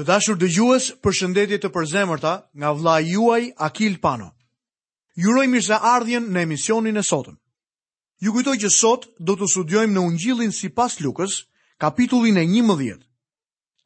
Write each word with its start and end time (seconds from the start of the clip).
Të 0.00 0.06
dashur 0.08 0.36
dhe 0.40 0.48
juës 0.56 0.84
për 1.04 1.12
shëndetje 1.16 1.56
të 1.60 1.68
përzemërta 1.74 2.30
nga 2.62 2.68
vla 2.76 2.92
juaj 3.04 3.40
Akil 3.66 3.96
Pano. 4.04 4.28
Juroj 5.20 5.42
mirë 5.54 5.66
se 5.66 5.76
ardhjen 5.92 6.28
në 6.32 6.44
emisionin 6.46 6.96
e 6.96 7.02
sotëm. 7.04 7.34
Ju 8.24 8.32
kujtoj 8.32 8.54
që 8.62 8.70
sot 8.76 9.04
do 9.28 9.34
të 9.36 9.48
sudjojmë 9.54 9.92
në 9.92 10.04
ungjillin 10.10 10.54
si 10.60 10.70
pas 10.78 10.96
lukës, 11.04 11.34
kapitullin 11.84 12.40
e 12.40 12.46
një 12.48 12.62
mëdhjet. 12.70 13.02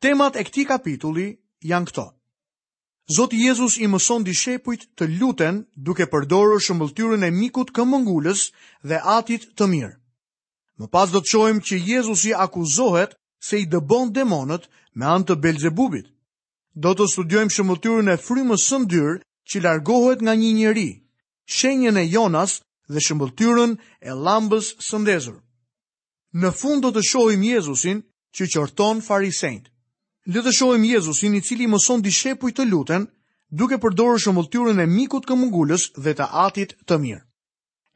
Temat 0.07 0.39
e 0.39 0.45
kti 0.47 0.69
kapitulli 0.71 1.27
janë 1.73 1.91
këto. 1.91 2.07
Zotë 3.17 3.41
Jezus 3.49 3.81
i 3.83 3.91
mëson 3.91 4.23
di 4.29 4.37
shepujt 4.43 4.87
të 4.95 5.11
luten 5.19 5.59
duke 5.89 6.07
përdorë 6.15 6.61
shëmbëltyrën 6.69 7.27
e 7.27 7.33
mikut 7.43 7.75
këmëngullës 7.75 8.47
dhe 8.87 9.03
atit 9.19 9.51
të 9.59 9.67
mirë. 9.75 9.97
Më 10.79 10.87
pas 10.95 11.11
do 11.11 11.19
të 11.27 11.35
qojmë 11.35 11.67
që 11.67 11.83
Jezus 11.91 12.23
i 12.31 12.37
akuzohet 12.47 13.19
se 13.49 13.59
i 13.59 13.67
dëbon 13.75 14.15
demonët 14.15 14.71
me 14.95 15.07
anë 15.11 15.27
të 15.29 15.37
Belzebubit. 15.43 16.09
Do 16.75 16.93
të 16.99 17.07
studiojmë 17.13 17.55
shëmëtyrën 17.55 18.11
e 18.15 18.19
frymës 18.23 18.65
sëndyr 18.71 19.21
që 19.51 19.63
largohet 19.65 20.23
nga 20.23 20.35
një 20.39 20.51
njeri, 20.59 20.89
shenjën 21.59 21.99
e 22.01 22.05
Jonas 22.11 22.55
dhe 22.93 23.01
shëmëtyrën 23.07 23.73
e 24.11 24.17
lambës 24.27 24.73
sëndezur. 24.89 25.37
Në 26.43 26.51
fund 26.59 26.83
do 26.83 26.91
të 26.95 27.03
shohim 27.11 27.43
Jezusin 27.47 28.01
që 28.35 28.49
qërton 28.55 29.03
farisejnë. 29.07 29.69
Le 30.35 30.41
të 30.43 30.53
shohim 30.57 30.85
Jezusin 30.89 31.35
i 31.39 31.43
cili 31.47 31.69
mëson 31.71 32.03
dishepuj 32.03 32.53
të 32.57 32.65
luten, 32.71 33.07
duke 33.55 33.79
përdorë 33.83 34.23
shëmëtyrën 34.25 34.83
e 34.85 34.89
mikut 34.91 35.29
këmungullës 35.31 35.91
dhe 36.03 36.15
të 36.19 36.27
atit 36.47 36.75
të 36.89 36.99
mirë. 37.03 37.25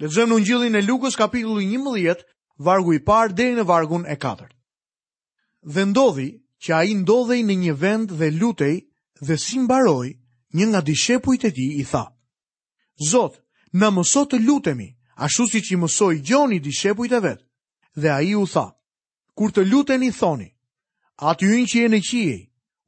Lezëm 0.03 0.31
në 0.31 0.37
njëllin 0.45 0.77
e 0.79 0.85
Lukës 0.87 1.17
kapitullu 1.19 1.63
11, 1.65 2.23
vargu 2.63 2.93
i 2.95 3.01
parë 3.09 3.35
dhe 3.35 3.47
në 3.59 3.65
vargun 3.67 4.05
e 4.07 4.15
katërt. 4.15 4.55
Dhe 5.75 5.83
ndodhi 5.91 6.29
që 6.63 6.71
a 6.77 6.83
i 6.91 6.95
ndodhej 6.99 7.43
në 7.47 7.55
një 7.63 7.75
vend 7.79 8.15
dhe 8.19 8.29
lutej 8.35 8.77
dhe 9.23 9.37
si 9.39 9.59
mbaroj 9.63 10.09
një 10.59 10.65
nga 10.71 10.81
dishepujt 10.87 11.45
e 11.49 11.51
ti 11.57 11.67
i 11.81 11.85
tha. 11.91 12.05
Zot, 13.11 13.39
në 13.79 13.91
mësot 13.95 14.33
të 14.33 14.41
lutemi, 14.43 14.89
ashtu 15.15 15.47
si 15.51 15.61
që 15.63 15.75
i 15.77 15.81
mësoj 15.83 16.13
gjoni 16.29 16.59
dishepujt 16.65 17.13
e 17.15 17.21
vetë. 17.27 17.45
Dhe 17.99 18.11
a 18.15 18.19
i 18.23 18.33
u 18.39 18.45
tha, 18.47 18.67
kur 19.35 19.51
të 19.53 19.65
luteni 19.67 20.11
thoni, 20.15 20.49
aty 21.31 21.47
unë 21.53 21.69
që 21.71 21.85
e 21.85 21.89
në 21.93 22.01
qiej, 22.09 22.39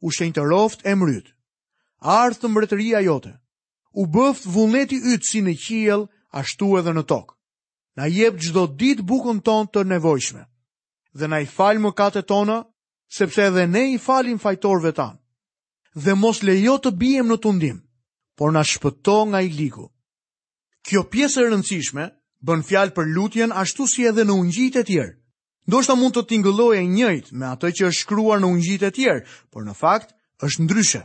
u 0.07 0.11
shenjë 0.15 0.37
të 0.39 0.43
roft 0.51 0.83
e 0.87 0.95
mryt, 0.97 1.31
artë 2.01 2.41
të 2.41 2.51
mbretëria 2.51 3.01
jote, 3.07 3.33
u 3.95 4.07
bëft 4.07 4.47
vullneti 4.47 4.99
ytë 5.13 5.27
si 5.31 5.43
në 5.43 5.55
qiejl, 5.65 6.05
ashtu 6.31 6.73
edhe 6.79 6.95
në 6.95 7.05
tokë. 7.11 7.35
Na 7.99 8.07
jep 8.07 8.39
gjdo 8.41 8.67
ditë 8.81 9.03
bukën 9.11 9.41
tonë 9.45 9.71
të 9.75 9.83
nevojshme, 9.93 10.45
dhe 11.19 11.27
na 11.29 11.43
i 11.43 11.47
falë 11.51 11.83
më 11.85 11.91
kate 11.99 12.23
tona, 12.23 12.61
sepse 13.11 13.43
edhe 13.43 13.73
ne 13.73 13.85
i 13.95 13.99
falim 13.99 14.39
fajtorve 14.43 14.93
tanë, 14.97 15.19
dhe 16.05 16.15
mos 16.15 16.41
lejo 16.47 16.77
të 16.85 16.93
bijem 17.01 17.29
në 17.31 17.37
tundim, 17.43 17.79
por 18.39 18.53
na 18.55 18.63
shpëto 18.65 19.17
nga 19.33 19.41
i 19.45 19.51
liku. 19.53 19.89
Kjo 20.87 21.03
pjesë 21.13 21.43
e 21.45 21.49
rëndësishme 21.51 22.05
bën 22.47 22.63
fjalë 22.69 22.95
për 22.97 23.11
lutjen 23.15 23.53
ashtu 23.63 23.89
si 23.91 24.07
edhe 24.09 24.25
në 24.25 24.37
ungjit 24.43 24.79
e 24.81 24.85
tjerë. 24.91 25.17
Ndo 25.69 25.83
shta 25.85 25.95
mund 25.99 26.15
të 26.17 26.23
tingëlloj 26.31 26.75
e 26.79 26.87
njëjt 26.97 27.33
me 27.39 27.51
atë 27.55 27.71
që 27.79 27.89
është 27.91 28.01
shkruar 28.05 28.41
në 28.41 28.49
ungjit 28.55 28.87
e 28.87 28.91
tjerë, 28.97 29.25
por 29.53 29.67
në 29.67 29.75
fakt 29.81 30.15
është 30.47 30.65
ndryshe. 30.67 31.03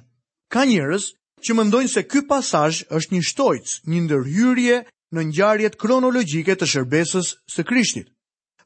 Ka 0.53 0.63
njërës 0.69 1.05
që 1.43 1.57
mendojnë 1.57 1.91
se 1.91 2.03
ky 2.09 2.21
pasaj 2.29 2.83
është 2.97 3.13
një 3.15 3.21
shtojc, 3.29 3.67
një 3.89 3.99
ndërhyrje 4.05 4.77
në 5.15 5.21
njarjet 5.33 5.75
kronologjike 5.81 6.55
të 6.55 6.65
shërbesës 6.71 7.27
së 7.55 7.63
krishtit. 7.69 8.07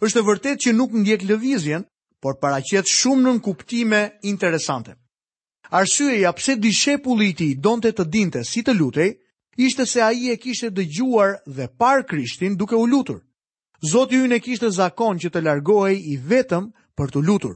është 0.05 0.21
vërtet 0.27 0.57
që 0.63 0.71
nuk 0.75 0.91
ndjek 1.01 1.21
lëvizjen, 1.27 1.83
por 2.23 2.33
paraqet 2.43 2.85
shumë 2.99 3.21
nën 3.27 3.39
kuptime 3.45 4.01
interesante. 4.31 4.93
Arsyeja 5.81 6.31
pse 6.37 6.53
dishepulli 6.65 7.27
i 7.29 7.33
tij 7.39 7.53
donte 7.65 7.91
të 7.93 8.05
dinte 8.15 8.41
si 8.51 8.63
të 8.65 8.73
lutej, 8.79 9.09
ishte 9.65 9.83
se 9.91 9.99
ai 10.07 10.29
e 10.31 10.35
kishte 10.43 10.69
dëgjuar 10.77 11.31
dhe 11.55 11.65
par 11.79 11.99
Krishtin 12.09 12.53
duke 12.59 12.75
u 12.75 12.85
lutur. 12.91 13.19
Zoti 13.91 14.17
ynë 14.25 14.39
kishte 14.45 14.69
zakon 14.79 15.15
që 15.21 15.29
të 15.31 15.43
largohej 15.47 15.97
i 16.13 16.17
vetëm 16.29 16.65
për 16.97 17.07
të 17.13 17.19
lutur. 17.27 17.55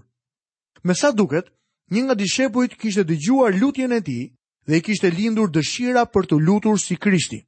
Me 0.86 0.94
sa 1.02 1.10
duket, 1.12 1.46
një 1.94 2.02
nga 2.06 2.16
dishepujt 2.22 2.74
kishte 2.82 3.04
dëgjuar 3.10 3.52
lutjen 3.62 3.92
e 3.98 4.02
tij 4.08 4.26
dhe 4.68 4.74
i 4.78 4.82
kishte 4.88 5.10
lindur 5.18 5.50
dëshira 5.52 6.04
për 6.14 6.24
të 6.30 6.36
lutur 6.48 6.78
si 6.80 6.96
Krishti. 7.04 7.40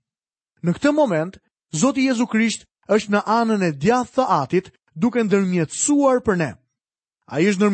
Në 0.64 0.72
këtë 0.76 0.92
moment, 1.02 1.34
Zoti 1.82 2.08
Jezu 2.08 2.26
Krisht 2.32 2.62
është 2.96 3.10
në 3.14 3.22
anën 3.40 3.64
e 3.68 3.72
djathtë 3.84 4.16
të 4.20 4.26
Atit, 4.42 4.66
duke 5.02 5.24
ndërmjetësuar 5.24 6.20
për 6.26 6.36
ne. 6.42 6.52
A 7.28 7.40
ishtë 7.42 7.68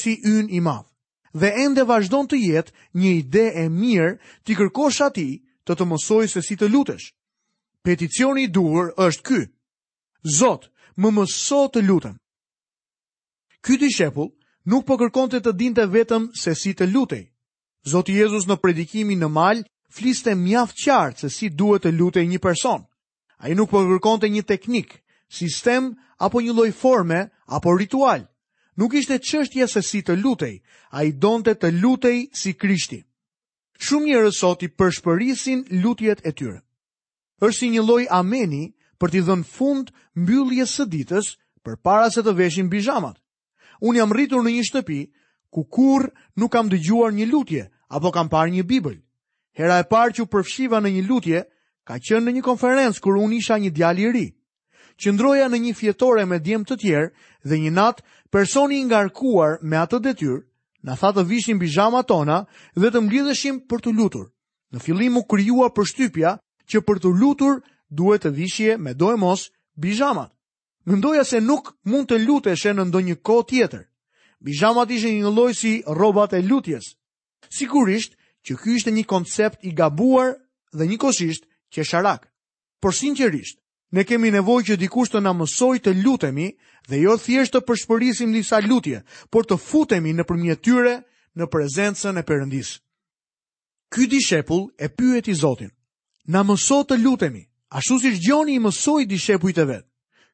si 0.00 0.12
yn 0.32 0.46
i 0.50 0.60
madhë. 0.62 0.88
Dhe 1.34 1.50
ende 1.64 1.82
vazhdon 1.88 2.26
të 2.30 2.36
jetë 2.40 2.72
një 3.02 3.10
ide 3.20 3.44
e 3.54 3.64
mirë 3.68 4.10
t'i 4.44 4.54
kërkosh 4.58 5.00
ati 5.06 5.28
të 5.66 5.74
të 5.78 5.84
mësoj 5.92 6.26
se 6.30 6.42
si 6.48 6.56
të 6.56 6.68
lutesh. 6.70 7.08
Peticioni 7.82 8.42
i 8.42 8.48
duhur 8.58 8.92
është 9.06 9.22
ky. 9.28 9.40
Zot, 10.38 10.68
më 11.02 11.08
mëso 11.16 11.62
të 11.72 11.82
lutem. 11.88 12.14
Ky 13.64 13.74
ti 13.80 13.88
shepull 13.90 14.30
nuk 14.70 14.86
po 14.86 14.96
kërkonte 15.00 15.40
të 15.42 15.52
dinte 15.58 15.86
vetëm 15.90 16.28
se 16.42 16.54
si 16.62 16.74
të 16.74 16.86
lutej. 16.92 17.24
Zoti 17.90 18.12
Jezus 18.20 18.46
në 18.46 18.56
predikimin 18.62 19.18
në 19.24 19.28
mal 19.34 19.64
fliste 19.98 20.34
mjaft 20.38 20.76
qartë 20.84 21.18
se 21.24 21.30
si 21.38 21.48
duhet 21.50 21.82
të 21.88 21.94
lutej 21.98 22.22
një 22.30 22.38
person. 22.44 22.84
Ai 23.42 23.54
nuk 23.58 23.70
po 23.72 23.80
kërkonte 23.88 24.28
një 24.30 24.42
teknik, 24.52 25.00
sistem 25.30 25.94
apo 26.22 26.40
një 26.44 26.52
lloj 26.54 26.70
forme 26.82 27.24
apo 27.58 27.74
ritual 27.82 28.28
nuk 28.80 28.94
ishte 28.96 29.18
qështje 29.18 29.66
se 29.68 29.82
si 29.84 30.00
të 30.02 30.16
lutej, 30.22 30.54
a 30.94 31.02
i 31.04 31.12
donte 31.12 31.54
të 31.54 31.70
lutej 31.80 32.18
si 32.36 32.52
krishti. 32.54 33.02
Shumë 33.82 34.06
një 34.06 34.20
rësot 34.24 34.62
i 34.62 34.68
përshpërisin 34.78 35.64
lutjet 35.82 36.22
e 36.28 36.32
tyre. 36.36 36.60
Êshtë 37.42 37.56
si 37.58 37.70
një 37.74 37.82
loj 37.82 38.04
ameni 38.14 38.62
për 39.00 39.10
t'i 39.10 39.22
dhën 39.26 39.42
fund 39.42 39.90
mbylljes 40.14 40.76
së 40.78 40.84
ditës 40.92 41.32
për 41.64 41.74
para 41.82 42.10
se 42.14 42.22
të 42.22 42.34
veshin 42.38 42.68
bijamat. 42.70 43.16
Unë 43.82 43.98
jam 43.98 44.12
rritur 44.14 44.44
në 44.44 44.52
një 44.56 44.66
shtëpi 44.70 45.00
ku 45.52 45.64
kur 45.64 46.06
nuk 46.38 46.52
kam 46.54 46.70
dëgjuar 46.70 47.10
një 47.12 47.26
lutje 47.32 47.62
apo 47.90 48.12
kam 48.14 48.28
parë 48.30 48.52
një 48.54 48.64
bibël. 48.70 48.98
Hera 49.58 49.80
e 49.82 49.88
parë 49.90 50.14
që 50.16 50.28
përfshiva 50.30 50.78
në 50.80 50.92
një 50.96 51.02
lutje 51.10 51.42
ka 51.84 51.98
qënë 51.98 52.28
në 52.28 52.36
një 52.38 52.42
konferencë 52.46 53.02
kër 53.02 53.18
unë 53.18 53.36
isha 53.40 53.58
një 53.58 53.72
djali 53.74 54.06
ri 54.14 54.26
qëndroja 55.00 55.46
në 55.50 55.58
një 55.64 55.72
fjetore 55.78 56.24
me 56.28 56.38
djem 56.44 56.64
të 56.66 56.76
tjerë 56.82 57.12
dhe 57.48 57.58
një 57.62 57.72
nat 57.76 58.02
personi 58.32 58.80
i 58.82 58.86
ngarkuar 58.88 59.58
me 59.62 59.78
atë 59.80 60.00
detyr 60.04 60.40
na 60.82 60.96
tha 60.98 61.12
të 61.14 61.24
vishim 61.30 61.60
bijama 61.62 62.02
tona 62.02 62.42
dhe 62.76 62.90
të 62.90 63.00
mblidheshim 63.06 63.60
për 63.70 63.82
të 63.86 63.92
lutur. 63.96 64.26
Në 64.72 64.80
fillim 64.80 65.16
u 65.16 65.22
për 65.28 65.42
përshtypja 65.76 66.38
që 66.70 66.78
për 66.86 66.98
të 67.02 67.08
lutur 67.18 67.62
duhet 67.90 68.22
të 68.22 68.30
vishje 68.32 68.76
me 68.78 68.94
dojë 68.94 69.16
mos 69.18 69.50
bijamat. 69.76 70.32
Mendoja 70.86 71.24
se 71.24 71.40
nuk 71.40 71.72
mund 71.84 72.08
të 72.08 72.18
luteshe 72.26 72.72
në 72.74 72.84
ndonjë 72.88 73.16
kohë 73.22 73.46
tjetër. 73.48 73.84
Bijamat 74.40 74.90
ishe 74.90 75.12
një 75.14 75.30
lloj 75.30 75.52
si 75.54 75.82
rrobat 75.86 76.32
e 76.34 76.42
lutjes. 76.42 76.96
Sigurisht 77.50 78.16
që 78.42 78.56
ky 78.58 78.74
ishte 78.74 78.90
një 78.90 79.04
koncept 79.06 79.62
i 79.62 79.70
gabuar 79.74 80.34
dhe 80.72 80.84
një 80.86 80.98
që 80.98 81.26
qesharak. 81.74 82.26
Por 82.82 82.90
sinqerisht, 82.94 83.61
ne 83.92 84.04
kemi 84.08 84.32
nevojë 84.32 84.68
që 84.72 84.76
dikush 84.80 85.10
të 85.12 85.20
na 85.20 85.32
mësoj 85.36 85.76
të 85.84 85.92
lutemi 86.02 86.48
dhe 86.88 87.00
jo 87.02 87.16
thjesht 87.20 87.52
të 87.54 87.60
përshpërisim 87.68 88.32
disa 88.32 88.60
lutje, 88.64 89.02
por 89.30 89.44
të 89.44 89.58
futemi 89.60 90.14
në 90.16 90.24
përmjet 90.28 90.62
tyre 90.64 90.94
në 91.36 91.44
prezencën 91.52 92.16
e 92.18 92.24
Perëndis. 92.26 92.70
Ky 93.92 94.06
dishepull 94.08 94.70
e 94.80 94.88
pyet 94.88 95.28
i 95.28 95.34
Zotin, 95.36 95.70
"Na 96.24 96.40
mëso 96.42 96.80
të 96.88 96.96
lutemi, 97.02 97.44
ashtu 97.68 97.98
siç 98.00 98.16
Gjoni 98.24 98.54
i 98.56 98.60
mësoi 98.64 99.04
dishepujt 99.06 99.58
e 99.60 99.64
vet." 99.68 99.84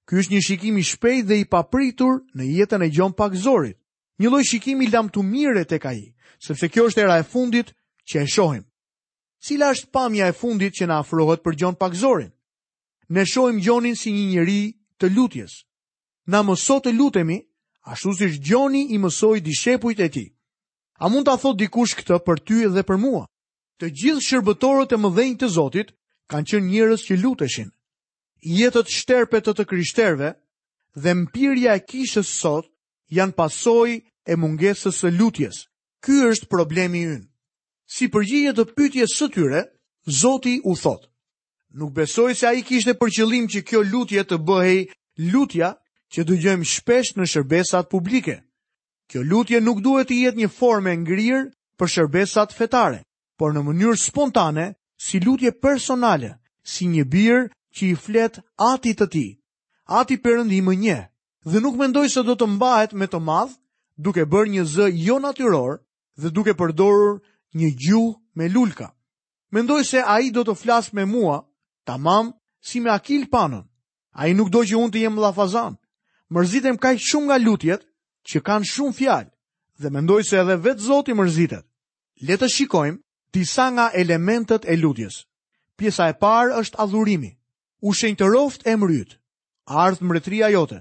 Ky 0.06 0.14
është 0.22 0.32
një 0.32 0.40
shikim 0.46 0.76
i 0.78 0.82
shpejtë 0.90 1.26
dhe 1.28 1.36
i 1.38 1.44
papritur 1.50 2.22
në 2.34 2.44
jetën 2.58 2.82
e 2.82 2.88
Gjon 2.94 3.12
Pakzorit, 3.12 3.76
një 4.18 4.28
lloj 4.30 4.42
shikimi 4.48 4.86
lamtumire 4.88 5.64
tek 5.66 5.84
ai, 5.84 6.14
sepse 6.38 6.68
kjo 6.70 6.86
është 6.88 7.02
era 7.02 7.18
e 7.18 7.22
fundit 7.26 7.74
që 8.08 8.22
e 8.22 8.26
shohim. 8.26 8.64
Cila 9.42 9.70
është 9.74 9.90
pamja 9.92 10.26
e 10.28 10.32
fundit 10.32 10.72
që 10.78 10.86
na 10.86 11.00
afrohet 11.02 11.42
për 11.44 11.56
Gjon 11.58 11.74
Pakzorin? 11.76 12.30
ne 13.08 13.24
shohim 13.26 13.60
Gjonin 13.60 13.96
si 13.98 14.12
një 14.12 14.24
njeri 14.32 14.60
të 15.00 15.06
lutjes. 15.16 15.54
Na 16.32 16.42
mësoj 16.44 16.78
të 16.84 16.92
lutemi 16.98 17.38
ashtu 17.88 18.12
si 18.18 18.28
Gjoni 18.44 18.82
i 18.94 18.98
mësoi 19.00 19.40
dishepujt 19.40 20.00
e 20.00 20.08
tij. 20.14 20.28
A 21.02 21.08
mund 21.08 21.24
ta 21.24 21.36
thotë 21.40 21.58
dikush 21.62 21.94
këtë 21.98 22.18
për 22.26 22.38
ty 22.46 22.56
dhe 22.74 22.82
për 22.84 22.98
mua? 23.00 23.24
Të 23.78 23.86
gjithë 23.98 24.24
shërbëtorët 24.28 24.92
e 24.92 24.98
mëdhenj 25.00 25.34
të 25.40 25.48
Zotit 25.56 25.94
kanë 26.30 26.46
qenë 26.50 26.68
njerëz 26.70 27.02
që 27.06 27.14
luteshin. 27.22 27.70
Jetët 28.58 28.90
shterpe 28.96 29.38
të 29.40 29.52
të 29.56 29.64
krishterëve 29.70 30.30
dhe 31.02 31.12
mpirja 31.22 31.76
e 31.78 31.84
kishës 31.90 32.28
sot 32.42 32.66
janë 33.16 33.36
pasojë 33.38 33.96
e 34.26 34.34
mungesës 34.36 34.98
së 35.00 35.14
lutjes. 35.18 35.64
Ky 36.04 36.14
është 36.30 36.50
problemi 36.52 37.06
ynë. 37.08 37.24
Si 37.94 38.10
përgjigje 38.12 38.52
të 38.54 38.64
pyetjes 38.76 39.14
së 39.18 39.26
tyre, 39.34 39.62
Zoti 40.20 40.58
u 40.70 40.74
thotë: 40.76 41.06
nuk 41.78 41.92
besoj 41.94 42.34
se 42.34 42.46
a 42.48 42.52
i 42.58 42.62
kishte 42.66 42.94
për 42.98 43.12
qëllim 43.16 43.46
që 43.52 43.60
kjo 43.68 43.80
lutje 43.92 44.24
të 44.28 44.36
bëhej 44.50 44.80
lutja 45.32 45.72
që 46.12 46.24
dëgjojmë 46.28 46.64
shpesh 46.74 47.14
në 47.16 47.26
shërbesat 47.32 47.90
publike. 47.92 48.38
Kjo 49.08 49.22
lutje 49.24 49.60
nuk 49.64 49.80
duhet 49.84 50.08
të 50.10 50.18
jetë 50.24 50.40
një 50.42 50.48
forme 50.58 50.94
ngrirë 51.02 51.40
për 51.78 51.92
shërbesat 51.94 52.54
fetare, 52.56 53.00
por 53.38 53.54
në 53.54 53.62
mënyrë 53.68 54.00
spontane, 54.02 54.66
si 54.98 55.20
lutje 55.22 55.52
personale, 55.64 56.34
si 56.68 56.88
një 56.90 57.04
birë 57.14 57.44
që 57.76 57.82
i 57.86 57.94
flet 58.04 58.40
ati 58.70 58.92
të 58.98 59.06
ti, 59.12 59.26
ati 60.00 60.18
përëndi 60.24 60.58
më 60.66 60.74
nje, 60.82 60.98
dhe 61.50 61.60
nuk 61.62 61.76
mendoj 61.78 62.08
se 62.12 62.24
do 62.26 62.34
të 62.36 62.48
mbahet 62.56 62.96
me 62.98 63.06
të 63.08 63.20
madh, 63.28 63.54
duke 63.96 64.26
bërë 64.26 64.52
një 64.56 64.64
zë 64.74 64.88
jo 65.06 65.20
natyror 65.22 65.78
dhe 66.18 66.32
duke 66.34 66.56
përdorur 66.58 67.20
një 67.56 67.70
gjuh 67.84 68.12
me 68.36 68.48
lulka. 68.48 68.90
Mendoj 69.54 69.82
se 69.88 70.02
a 70.02 70.18
i 70.20 70.32
do 70.34 70.42
të 70.44 70.54
flasë 70.60 70.90
me 70.98 71.04
mua 71.08 71.38
tamam 71.88 72.26
si 72.68 72.76
me 72.84 72.90
akil 72.98 73.24
panën. 73.34 73.64
A 74.18 74.28
i 74.30 74.34
nuk 74.36 74.50
do 74.54 74.60
që 74.68 74.76
unë 74.82 74.92
të 74.92 75.02
jem 75.04 75.18
lafazan. 75.24 75.74
Mërzitem 76.34 76.76
ka 76.82 76.90
shumë 77.08 77.26
nga 77.28 77.38
lutjet 77.44 77.82
që 78.28 78.38
kanë 78.48 78.68
shumë 78.72 78.96
fjalë 78.98 79.30
dhe 79.84 79.88
mendoj 79.94 80.22
se 80.28 80.36
edhe 80.42 80.56
vetë 80.64 80.84
zoti 80.90 81.12
mërzitet. 81.18 81.64
Le 82.26 82.36
shikojmë 82.54 83.00
disa 83.34 83.66
nga 83.74 83.86
elementet 84.02 84.62
e 84.68 84.74
lutjes. 84.82 85.14
Pjesa 85.78 86.04
e 86.10 86.14
parë 86.24 86.52
është 86.60 86.78
adhurimi. 86.84 87.32
U 87.86 87.90
shenjë 87.98 88.18
të 88.20 88.26
roft 88.34 88.60
e 88.70 88.74
mrytë. 88.82 89.14
Ardhë 89.84 90.04
mretria 90.10 90.48
jote. 90.58 90.80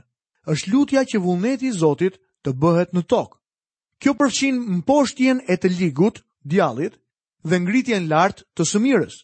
është 0.53 0.69
lutja 0.71 1.01
që 1.09 1.17
vullneti 1.25 1.69
zotit 1.83 2.13
të 2.43 2.49
bëhet 2.61 2.89
në 2.95 3.01
tokë. 3.11 3.35
Kjo 4.01 4.11
përfshin 4.19 4.55
mposhtjen 4.79 5.37
e 5.47 5.55
të 5.59 5.67
ligut, 5.79 6.17
djalit, 6.51 6.93
dhe 7.49 7.55
ngritjen 7.59 8.05
lartë 8.11 8.43
të 8.55 8.63
sëmirës 8.71 9.15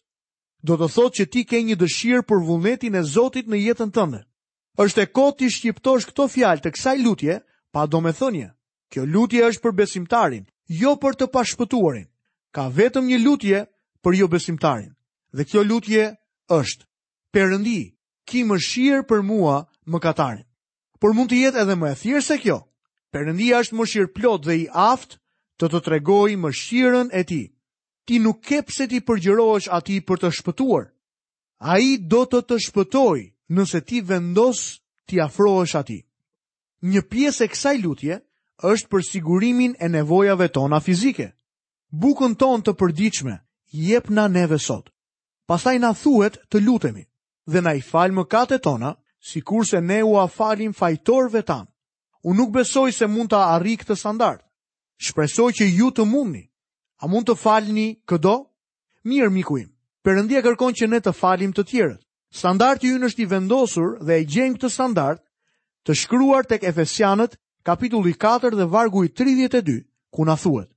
do 0.64 0.78
të 0.80 0.86
thotë 0.94 1.18
që 1.18 1.24
ti 1.32 1.42
ke 1.44 1.58
një 1.60 1.74
dëshirë 1.82 2.22
për 2.28 2.40
vullnetin 2.46 2.94
e 2.96 3.02
Zotit 3.04 3.46
në 3.52 3.58
jetën 3.66 3.90
tënde. 3.92 4.22
Është 4.80 5.02
e 5.04 5.08
kotë 5.16 5.38
ti 5.42 5.48
shqiptosh 5.52 6.06
këto 6.08 6.24
fjalë 6.32 6.62
të 6.64 6.70
kësaj 6.74 6.96
lutje 7.04 7.36
pa 7.72 7.84
domethënie. 7.86 8.48
Kjo 8.90 9.04
lutje 9.12 9.44
është 9.44 9.60
për 9.66 9.72
besimtarin, 9.80 10.44
jo 10.80 10.94
për 11.02 11.18
të 11.20 11.28
pashpëtuarin. 11.34 12.06
Ka 12.54 12.68
vetëm 12.72 13.04
një 13.10 13.18
lutje 13.26 13.58
për 14.04 14.16
jo 14.22 14.28
besimtarin. 14.32 14.94
Dhe 15.36 15.44
kjo 15.50 15.62
lutje 15.68 16.04
është: 16.58 16.86
Perëndi, 17.34 17.78
ki 18.28 18.44
mëshirë 18.48 19.04
për 19.10 19.20
mua, 19.22 19.60
mëkatarin. 19.92 20.46
Por 21.00 21.12
mund 21.12 21.28
të 21.28 21.42
jetë 21.44 21.60
edhe 21.66 21.76
më 21.76 21.92
e 21.92 21.96
thjeshtë 22.00 22.28
se 22.34 22.40
kjo. 22.42 22.58
Perëndia 23.12 23.60
është 23.60 23.76
mëshirë 23.78 24.12
plot 24.16 24.46
dhe 24.48 24.56
i 24.64 24.66
aftë 24.88 25.20
të 25.60 25.66
të 25.70 25.82
tregojë 25.86 26.40
mëshirën 26.40 27.12
e 27.12 27.22
Tij 27.28 27.44
ti 28.04 28.18
nuk 28.22 28.40
ke 28.44 28.58
pse 28.68 28.86
ti 28.90 28.98
përgjërohesh 29.08 29.70
atij 29.78 29.98
për 30.08 30.20
të 30.22 30.28
shpëtuar. 30.38 30.84
Ai 31.74 31.86
do 32.12 32.20
të 32.30 32.40
të 32.48 32.56
shpëtoj 32.68 33.20
nëse 33.56 33.80
ti 33.88 33.98
vendos 34.10 34.60
ti 35.06 35.16
afrohesh 35.26 35.76
atij. 35.80 36.02
Një 36.90 37.00
pjesë 37.10 37.44
e 37.44 37.48
kësaj 37.52 37.76
lutje 37.84 38.14
është 38.70 38.88
për 38.92 39.00
sigurimin 39.10 39.72
e 39.80 39.86
nevojave 39.88 40.46
tona 40.56 40.78
fizike. 40.86 41.26
Bukën 42.02 42.34
tonë 42.40 42.62
të 42.64 42.72
përdiqme, 42.80 43.34
jep 43.88 44.06
na 44.16 44.24
neve 44.36 44.58
sot. 44.68 44.86
Pastaj 45.48 45.76
na 45.80 45.90
thuhet 46.02 46.34
të 46.50 46.58
lutemi 46.66 47.04
dhe 47.52 47.60
na 47.64 47.72
i 47.76 47.80
fal 47.90 48.10
mëkatet 48.16 48.62
tona, 48.64 48.90
sikurse 49.30 49.78
ne 49.80 49.98
u 50.04 50.12
afalim 50.24 50.72
fajtorve 50.80 51.40
tan. 51.48 51.66
Unë 52.28 52.36
nuk 52.38 52.50
besoj 52.56 52.90
se 52.92 53.06
mund 53.14 53.30
ta 53.32 53.40
arrij 53.54 53.78
këtë 53.84 53.96
standard. 54.00 54.40
Shpresoj 55.04 55.50
që 55.56 55.64
ju 55.76 55.88
të 55.96 56.04
mundni. 56.12 56.44
A 57.02 57.08
mund 57.10 57.26
të 57.28 57.34
falni 57.38 57.86
këdo? 58.06 58.34
Mirë 59.10 59.30
miku 59.34 59.58
im. 59.58 59.70
Perëndia 60.04 60.42
kërkon 60.44 60.76
që 60.78 60.86
ne 60.92 61.00
të 61.02 61.14
falim 61.16 61.50
të 61.56 61.64
tjerët. 61.70 62.00
Standardi 62.34 62.90
ynë 62.94 63.08
është 63.08 63.22
i 63.24 63.30
vendosur 63.32 63.96
dhe 64.04 64.20
e 64.20 64.24
gjejmë 64.30 64.58
këtë 64.58 64.70
standard 64.74 65.20
të 65.86 65.94
shkruar 66.02 66.46
tek 66.50 66.64
Efesianët, 66.70 67.34
kapitulli 67.64 68.14
4 68.24 68.54
dhe 68.58 68.66
vargu 68.74 69.04
i 69.04 69.08
32, 69.22 69.78
ku 70.14 70.24
na 70.24 70.34
thuhet: 70.36 70.70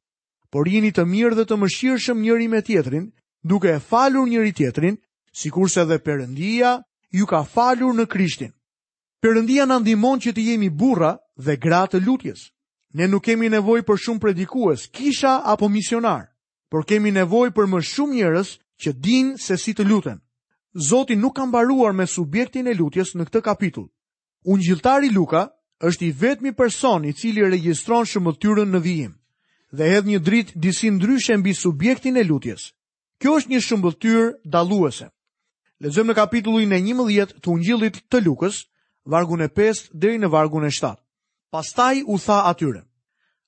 "Por 0.52 0.66
jini 0.68 0.92
të 0.94 1.06
mirë 1.14 1.38
dhe 1.38 1.46
të 1.50 1.58
mëshirshëm 1.64 2.22
njëri 2.24 2.48
me 2.54 2.62
tjetrin, 2.68 3.08
duke 3.52 3.74
e 3.76 3.80
falur 3.90 4.28
njëri 4.30 4.54
tjetrin, 4.58 4.98
sikurse 5.42 5.86
dhe 5.86 5.98
Perëndia 6.08 6.72
ju 7.12 7.26
ka 7.26 7.44
falur 7.44 7.94
në 7.96 8.06
Krishtin." 8.08 8.54
Perëndia 9.22 9.66
na 9.66 9.80
ndihmon 9.82 10.18
që 10.24 10.34
të 10.34 10.48
jemi 10.52 10.70
burra 10.70 11.14
dhe 11.46 11.56
gra 11.64 11.84
të 11.92 11.98
lutjes. 12.06 12.50
Ne 12.96 13.06
nuk 13.10 13.26
kemi 13.28 13.50
nevoj 13.52 13.82
për 13.88 13.98
shumë 14.06 14.20
predikues, 14.24 14.86
kisha 14.98 15.32
apo 15.54 15.68
misionar, 15.72 16.28
por 16.72 16.86
kemi 16.92 17.12
nevoj 17.12 17.50
për 17.58 17.68
më 17.72 17.82
shumë 17.88 18.16
njërës 18.16 18.52
që 18.84 18.94
din 19.08 19.34
se 19.46 19.58
si 19.64 19.74
të 19.76 19.84
luten. 19.90 20.22
Zoti 20.90 21.16
nuk 21.20 21.36
kam 21.36 21.52
baruar 21.52 21.92
me 21.98 22.06
subjektin 22.12 22.68
e 22.68 22.74
lutjes 22.80 23.12
në 23.16 23.26
këtë 23.28 23.42
kapitull. 23.50 23.90
Unë 24.46 24.64
gjiltari 24.68 25.10
Luka 25.10 25.42
është 25.90 26.06
i 26.06 26.12
vetmi 26.22 26.52
person 26.54 27.04
i 27.06 27.12
cili 27.14 27.44
registron 27.44 28.06
tyrën 28.42 28.70
në 28.72 28.80
vijim 28.84 29.14
dhe 29.76 29.84
edhe 29.98 30.08
një 30.10 30.20
dritë 30.24 30.52
disin 30.64 30.94
ndryshe 30.96 31.38
mbi 31.38 31.54
subjektin 31.54 32.18
e 32.18 32.24
lutjes. 32.24 32.72
Kjo 33.20 33.32
është 33.38 33.50
një 33.52 33.60
shëmbëtyr 33.68 34.30
daluese. 34.54 35.10
Lezëm 35.84 36.08
në 36.08 36.14
kapitullu 36.16 36.60
i 36.60 36.66
në 36.72 36.78
një 36.88 36.94
mëdhjet 37.00 37.32
të 37.42 37.52
ungjillit 37.56 37.98
të 38.10 38.24
lukës, 38.26 38.64
vargun 39.06 39.42
e 39.44 39.50
5 39.60 39.90
dhe 39.94 40.14
i 40.16 40.20
në 40.22 40.28
vargun 40.36 40.66
e 40.66 40.72
Pastaj 41.52 42.04
u 42.08 42.18
tha 42.20 42.42
atyre, 42.52 42.82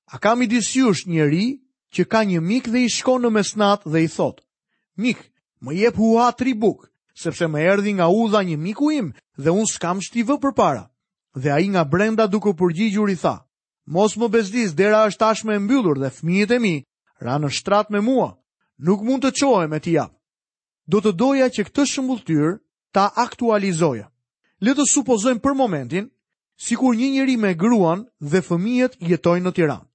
a 0.06 0.18
kam 0.18 0.42
i 0.42 0.48
disjush 0.48 1.07
njeri 1.07 1.60
që 1.94 2.04
ka 2.12 2.22
një 2.24 2.40
mik 2.42 2.69
dhe 2.72 2.80
i 2.88 2.90
shko 2.96 3.16
në 3.19 3.30
mesnat 3.36 3.81
dhe 3.92 4.00
i 4.06 4.07
thot, 4.07 4.40
mik, 4.96 5.19
më 5.63 5.72
jep 5.75 5.98
hua 6.00 6.31
tri 6.38 6.54
buk, 6.56 6.88
sepse 7.22 7.44
më 7.51 7.60
erdi 7.74 7.92
nga 8.00 8.07
u 8.07 8.30
dha 8.31 8.40
një 8.48 8.56
miku 8.57 8.88
im 8.96 9.12
dhe 9.44 9.51
unë 9.51 9.68
s'kam 9.74 10.00
shtivë 10.06 10.38
për 10.42 10.54
para. 10.56 10.84
Dhe 11.44 11.50
a 11.51 11.60
i 11.60 11.68
nga 11.68 11.84
brenda 11.84 12.28
duke 12.28 12.56
përgjigjur 12.60 13.12
i 13.12 13.18
tha, 13.19 13.36
mos 13.86 14.16
më 14.16 14.30
bezdis, 14.34 14.72
dera 14.80 15.04
është 15.12 15.19
tashme 15.25 15.54
e 15.56 15.60
mbyllur 15.68 16.00
dhe 16.00 16.10
fmijet 16.18 16.56
e 16.56 16.60
mi, 16.63 16.75
ra 17.24 17.36
në 17.40 17.50
shtrat 17.57 17.92
me 17.92 18.00
mua, 18.00 18.30
nuk 18.86 19.04
mund 19.04 19.28
të 19.28 19.34
qohe 19.42 19.68
me 19.68 19.80
t'ja. 19.84 20.07
Do 20.90 21.04
të 21.04 21.12
doja 21.19 21.51
që 21.54 21.68
këtë 21.68 21.84
shëmbulltyr 21.92 22.56
ta 22.96 23.12
aktualizoja. 23.25 24.07
Letë 24.63 24.88
supozojmë 24.94 25.44
për 25.44 25.54
momentin 25.60 26.07
si 26.60 26.76
kur 26.76 26.92
një 26.96 27.08
njëri 27.16 27.36
me 27.40 27.54
gruan 27.56 28.02
dhe 28.20 28.42
fëmijët 28.44 28.98
jetojnë 29.10 29.48
në 29.48 29.52
Tiran. 29.56 29.86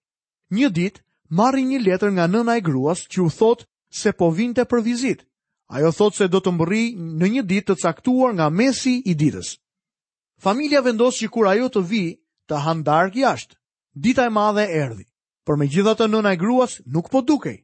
Një 0.57 0.69
dit, 0.79 0.97
marri 1.29 1.63
një 1.69 1.83
letër 1.85 2.11
nga 2.17 2.25
nëna 2.27 2.55
e 2.57 2.65
gruas 2.65 3.05
që 3.13 3.19
u 3.27 3.31
thot 3.39 3.67
se 3.93 4.13
po 4.17 4.31
vinte 4.33 4.65
për 4.65 4.81
vizit. 4.87 5.21
Ajo 5.69 5.93
thot 5.93 6.17
se 6.17 6.29
do 6.29 6.41
të 6.41 6.53
mbëri 6.57 6.85
në 7.21 7.27
një 7.35 7.43
dit 7.53 7.67
të 7.69 7.77
caktuar 7.85 8.33
nga 8.37 8.49
mesi 8.49 8.95
i 9.11 9.15
ditës. 9.15 9.59
Familia 10.41 10.81
vendosë 10.85 11.19
që 11.25 11.29
kur 11.35 11.49
ajo 11.53 11.69
të 11.69 11.85
vi, 11.91 12.03
të 12.49 12.57
handark 12.65 13.15
jashtë. 13.17 13.57
Dita 14.05 14.25
e 14.27 14.31
madhe 14.33 14.65
erdi, 14.65 15.05
për 15.45 15.59
me 15.61 15.69
gjitha 15.69 15.93
të 16.01 16.09
nëna 16.11 16.33
e 16.35 16.41
gruas 16.41 16.79
nuk 16.87 17.11
po 17.13 17.21
dukej. 17.23 17.61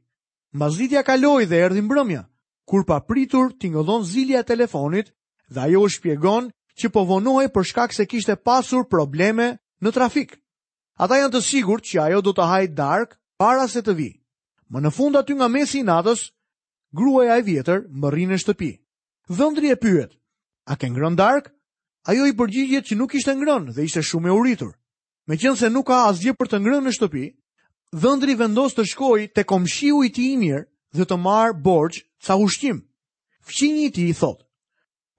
Mazitja 0.53 1.03
kaloi 1.09 1.49
dhe 1.49 1.57
erdi 1.67 1.81
mbrëmja, 1.89 2.27
kur 2.69 2.85
pa 2.87 3.01
pritur 3.01 3.53
t'ingodhon 3.59 4.05
zilja 4.05 4.41
e 4.41 4.47
telefonit 4.53 5.09
dhe 5.49 5.61
ajo 5.67 5.81
u 5.87 5.89
shpjegon 5.89 6.51
që 6.81 6.91
po 6.95 7.03
vonohej 7.11 7.51
për 7.53 7.67
shkak 7.71 7.95
se 7.95 8.07
kishte 8.09 8.37
pasur 8.49 8.87
probleme 8.89 9.51
në 9.85 9.93
trafik. 9.97 10.35
Ata 11.05 11.19
janë 11.21 11.35
të 11.37 11.43
sigurt 11.45 11.85
që 11.89 12.01
ajo 12.07 12.23
do 12.25 12.33
të 12.37 12.47
haj 12.51 12.63
darkë 12.79 13.19
para 13.41 13.67
se 13.73 13.83
të 13.85 13.95
vi. 14.01 14.11
Më 14.73 14.83
në 14.85 14.93
fund 14.97 15.17
aty 15.21 15.37
nga 15.37 15.49
mesi 15.49 15.81
i 15.81 15.85
natës, 15.87 16.27
gruaja 16.97 17.37
e 17.41 17.45
vjetër 17.47 17.85
rrinë 18.13 18.35
në 18.35 18.41
shtëpi. 18.43 18.71
Dhëndri 19.31 19.71
e 19.71 19.77
pyet: 19.83 20.13
"A 20.71 20.77
ke 20.77 20.89
ngrënë 20.91 21.17
dark?" 21.21 21.53
Ajo 22.09 22.25
i 22.27 22.33
përgjigjet 22.33 22.87
se 22.89 22.97
nuk 22.97 23.13
ishte 23.15 23.35
ngrënë 23.37 23.75
dhe 23.77 23.85
ishte 23.85 24.01
shumë 24.03 24.29
e 24.29 24.33
uritur. 24.41 24.73
Meqense 25.29 25.69
nuk 25.69 25.87
ka 25.91 25.99
asgjë 26.09 26.33
për 26.39 26.49
të 26.49 26.59
ngrënë 26.61 26.87
në 26.89 26.93
shtëpi, 26.97 27.25
dhëndri 27.93 28.39
vendos 28.41 28.73
të 28.73 28.87
shkojë 28.89 29.29
te 29.37 29.45
komshiu 29.45 30.01
i 30.05 30.09
tij 30.09 30.33
i 30.33 30.41
mirë 30.41 30.65
dhe 30.97 31.05
të 31.05 31.17
marr 31.21 31.53
borxh 31.61 32.01
ca 32.25 32.41
ushqim. 32.41 32.81
Fqinji 33.47 33.93
i 33.97 34.09
i 34.09 34.15
thot: 34.17 34.41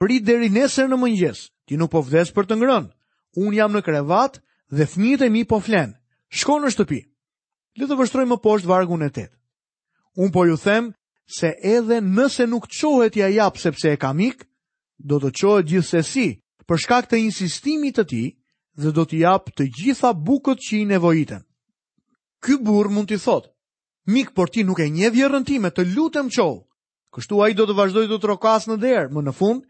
"Prit 0.02 0.26
deri 0.26 0.50
nesër 0.50 0.90
në 0.90 0.98
mëngjes, 0.98 1.51
Ti 1.66 1.78
nuk 1.80 1.92
po 1.96 2.02
vdes 2.06 2.32
për 2.38 2.48
të 2.50 2.58
ngrënë. 2.60 2.90
Un 3.46 3.54
jam 3.56 3.74
në 3.76 3.82
krevat 3.86 4.38
dhe 4.76 4.88
fëmijët 4.94 5.26
e 5.28 5.32
mi 5.34 5.44
po 5.52 5.60
flen. 5.64 5.94
Shko 6.30 6.58
në 6.64 6.72
shtëpi. 6.76 7.02
Le 7.80 7.88
të 7.88 7.98
vështroj 8.00 8.26
më 8.28 8.40
poshtë 8.44 8.68
vargun 8.72 9.06
e 9.06 9.12
8. 9.14 9.26
Un 10.20 10.32
po 10.36 10.46
ju 10.50 10.58
them 10.60 10.92
se 11.32 11.54
edhe 11.64 12.02
nëse 12.04 12.48
nuk 12.52 12.68
çohet 12.68 13.16
ja 13.16 13.30
jap 13.32 13.56
sepse 13.62 13.92
e 13.94 13.98
kam 14.02 14.20
ik, 14.20 14.44
do 15.00 15.20
të 15.24 15.30
çohet 15.40 15.68
gjithsesi 15.72 16.28
për 16.68 16.82
shkak 16.84 17.08
të 17.08 17.22
insistimit 17.28 17.96
të 17.98 18.06
ti 18.12 18.24
dhe 18.82 18.92
do 18.96 19.04
të 19.08 19.22
jap 19.24 19.48
të 19.56 19.70
gjitha 19.78 20.12
bukët 20.28 20.60
që 20.66 20.76
i 20.82 20.86
nevojiten. 20.92 21.44
Ky 22.44 22.58
burr 22.66 22.90
mund 22.92 23.08
t'i 23.08 23.20
thotë: 23.24 23.48
Mik, 24.12 24.34
por 24.36 24.50
ti 24.52 24.66
nuk 24.68 24.80
e 24.84 24.90
njeh 24.90 25.14
vjerrën 25.14 25.46
time, 25.48 25.70
të 25.72 25.88
lutem 25.96 26.28
çoh. 26.36 26.58
Kështu 27.14 27.40
ai 27.44 27.54
do 27.56 27.66
të 27.68 27.76
vazhdojë 27.78 28.10
të 28.12 28.18
trokas 28.24 28.66
në 28.68 28.78
derë, 28.84 29.12
më 29.16 29.22
në 29.30 29.34
fund 29.40 29.62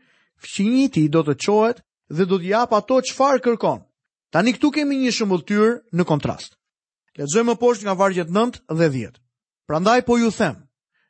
fqinji 0.42 1.08
do 1.10 1.22
të 1.24 1.38
qohet 1.46 1.82
dhe 2.10 2.26
do 2.26 2.40
t'jap 2.42 2.74
ato 2.74 3.00
farë 3.16 3.42
kërkon. 3.46 3.80
Tani 4.34 4.54
këtu 4.56 4.72
kemi 4.74 4.96
një 5.04 5.12
shëmbëllëtyr 5.12 5.72
në 5.98 6.04
kontrast. 6.08 6.56
Lexojmë 7.20 7.50
më 7.52 7.56
poshtë 7.60 7.86
nga 7.86 7.96
vargjet 8.00 8.30
9 8.32 8.62
dhe 8.80 8.88
10. 8.90 9.20
Prandaj 9.68 10.02
po 10.08 10.16
ju 10.20 10.32
them, 10.32 10.56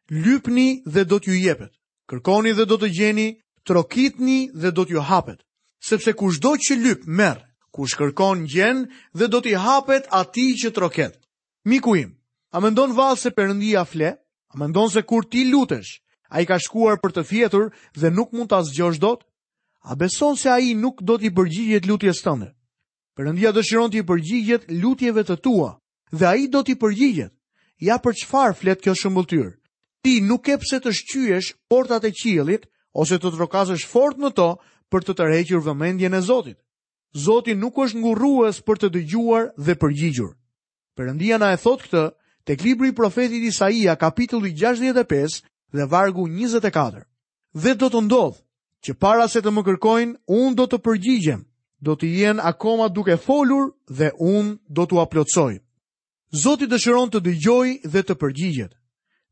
lypni 0.10 0.82
dhe 0.86 1.06
do 1.06 1.20
t'ju 1.22 1.36
jepet. 1.38 1.70
Kërkoni 2.10 2.52
dhe 2.58 2.66
do 2.66 2.78
të 2.82 2.90
gjeni, 2.98 3.28
trokitni 3.64 4.50
dhe 4.58 4.74
do 4.74 4.86
t'ju 4.86 5.02
hapet. 5.10 5.38
Sepse 5.86 6.14
kushdo 6.18 6.58
që 6.58 6.78
lyp 6.82 7.06
merr, 7.06 7.46
kush 7.72 7.94
kërkon 7.98 8.46
gjen 8.50 8.88
dhe 9.14 9.26
do 9.30 9.40
t'i 9.42 9.54
hapet 9.54 10.10
atij 10.10 10.58
që 10.66 10.74
troket. 10.74 11.14
Miku 11.70 11.96
im, 11.96 12.18
a 12.54 12.58
mendon 12.62 12.92
vallë 12.98 13.22
se 13.22 13.30
Perëndia 13.30 13.86
fle? 13.86 14.18
A 14.52 14.58
mendon 14.58 14.90
se 14.90 15.02
kur 15.08 15.24
ti 15.30 15.46
lutesh, 15.48 16.02
A 16.32 16.40
i 16.42 16.48
ka 16.48 16.56
shkuar 16.64 16.96
për 17.04 17.12
të 17.18 17.24
fjetur 17.28 17.66
dhe 18.00 18.10
nuk 18.16 18.32
mund 18.32 18.48
të 18.54 18.64
asgjosh 18.64 19.02
dot? 19.04 19.26
A 19.84 19.98
beson 20.00 20.38
se 20.40 20.48
a 20.50 20.62
i 20.64 20.72
nuk 20.80 21.04
do 21.04 21.18
t'i 21.20 21.28
përgjigjet 21.36 21.90
lutjes 21.90 22.22
tënde? 22.24 22.48
Përëndia 23.20 23.52
dëshiron 23.52 23.92
t'i 23.92 24.06
përgjigjet 24.08 24.70
lutjeve 24.80 25.26
të 25.28 25.36
tua 25.44 25.74
dhe 26.16 26.28
a 26.30 26.36
i 26.40 26.48
do 26.54 26.62
t'i 26.64 26.78
përgjigjet. 26.80 27.34
Ja 27.84 28.00
për 28.00 28.16
qëfar 28.22 28.56
flet 28.56 28.80
kjo 28.80 28.94
shëmbulltyr? 28.96 29.50
Ti 30.08 30.22
nuk 30.24 30.48
e 30.48 30.58
pse 30.64 30.80
të 30.82 30.94
shqyesh 31.02 31.52
portat 31.70 32.08
e 32.08 32.14
qilit 32.16 32.70
ose 33.02 33.20
të 33.20 33.34
trokazësh 33.36 33.84
fort 33.92 34.18
në 34.24 34.32
to 34.40 34.48
për 34.92 35.04
të 35.06 35.18
tërhequr 35.20 35.60
vëmendjen 35.68 36.16
e 36.16 36.22
Zotit. 36.30 36.60
Zoti 37.12 37.58
nuk 37.60 37.76
është 37.76 38.00
ngurruës 38.00 38.64
për 38.64 38.80
të 38.86 38.88
dëgjuar 38.96 39.46
dhe 39.60 39.76
përgjigjur. 39.84 40.32
Perëndia 40.96 41.42
na 41.44 41.52
e 41.52 41.60
thot 41.60 41.82
këtë 41.84 42.06
tek 42.48 42.64
libri 42.64 42.92
i 42.92 42.96
profetit 43.02 43.44
Isaia, 43.52 43.98
kapitulli 44.00 44.54
65, 44.56 45.42
dhe 45.74 45.84
vargu 45.86 46.28
24. 46.28 47.04
Dhe 47.64 47.74
do 47.76 47.88
të 47.90 48.02
ndodh 48.06 48.38
që 48.86 48.92
para 49.02 49.28
se 49.32 49.42
të 49.42 49.52
më 49.54 49.62
kërkojnë, 49.68 50.16
unë 50.28 50.56
do 50.58 50.66
të 50.70 50.78
përgjigjem, 50.86 51.42
do 51.86 51.94
të 51.96 52.08
jenë 52.20 52.44
akoma 52.52 52.88
duke 52.90 53.18
folur 53.26 53.72
dhe 53.88 54.12
unë 54.18 54.56
do 54.70 54.84
të 54.86 55.00
aplotsoj. 55.04 55.54
Zotit 56.44 56.72
dëshiron 56.72 57.12
të 57.12 57.20
dëgjoj 57.28 57.68
dhe 57.92 58.02
të 58.06 58.16
përgjigjet. 58.22 58.74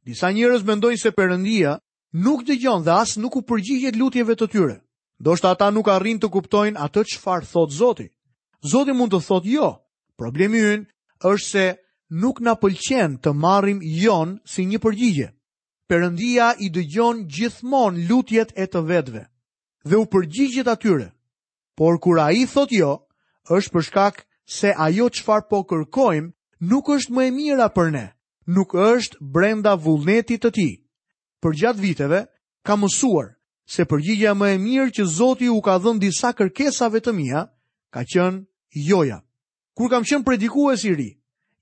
Disa 0.06 0.32
njërës 0.32 0.64
mendojnë 0.68 1.02
se 1.02 1.12
përëndia 1.16 1.78
nuk 2.26 2.44
dëgjon 2.48 2.84
dhe 2.84 2.94
asë 3.02 3.22
nuk 3.24 3.40
u 3.40 3.42
përgjigjet 3.50 3.96
lutjeve 3.98 4.36
të 4.36 4.48
tyre. 4.52 4.78
Do 5.24 5.36
shta 5.36 5.50
ata 5.56 5.72
nuk 5.72 5.88
arrin 5.92 6.20
të 6.20 6.30
kuptojnë 6.32 6.80
atë 6.86 7.02
që 7.10 7.18
farë 7.24 7.46
thot 7.52 7.72
Zotit. 7.72 8.12
Zotit 8.72 8.96
mund 8.96 9.12
të 9.14 9.20
thot 9.28 9.46
jo. 9.46 9.70
Problemi 10.20 10.60
yn 10.74 10.82
është 11.20 11.48
se 11.48 11.66
nuk 12.20 12.40
na 12.44 12.54
pëlqen 12.60 13.20
të 13.24 13.32
marim 13.34 13.80
jon 13.82 14.40
si 14.46 14.66
një 14.68 14.80
përgjigje. 14.84 15.30
Perëndia 15.90 16.52
i 16.62 16.68
dëgjon 16.70 17.24
gjithmonë 17.34 18.04
lutjet 18.06 18.52
e 18.62 18.68
të 18.70 18.82
vetëve 18.92 19.24
dhe 19.90 19.98
u 19.98 20.06
përgjigjet 20.14 20.68
atyre. 20.70 21.08
Por 21.74 21.96
kur 22.04 22.20
ai 22.22 22.44
thot 22.52 22.70
jo, 22.78 22.92
është 23.50 23.74
për 23.74 23.86
shkak 23.88 24.20
se 24.58 24.70
ajo 24.86 25.08
çfarë 25.18 25.48
po 25.50 25.64
kërkojmë 25.72 26.30
nuk 26.70 26.92
është 26.96 27.16
më 27.16 27.26
e 27.26 27.32
mira 27.40 27.68
për 27.74 27.90
ne, 27.96 28.06
nuk 28.54 28.76
është 28.78 29.18
brenda 29.34 29.74
vullnetit 29.82 30.44
të 30.46 30.52
tij. 30.60 30.74
Për 31.42 31.58
gjatë 31.64 31.82
viteve 31.88 32.22
kam 32.68 32.84
mësuar 32.86 33.34
se 33.66 33.88
përgjigja 33.90 34.36
më 34.38 34.48
e 34.58 34.62
mirë 34.62 34.94
që 35.00 35.08
Zoti 35.18 35.50
u 35.50 35.58
ka 35.66 35.80
dhënë 35.82 36.04
disa 36.06 36.36
kërkesave 36.38 37.02
të 37.02 37.16
mia 37.18 37.48
ka 37.94 38.06
qenë 38.14 38.46
joja. 38.92 39.24
Kur 39.74 39.90
kam 39.90 40.06
qenë 40.06 40.26
predikues 40.28 40.86
i 40.86 40.94
ri, 41.00 41.10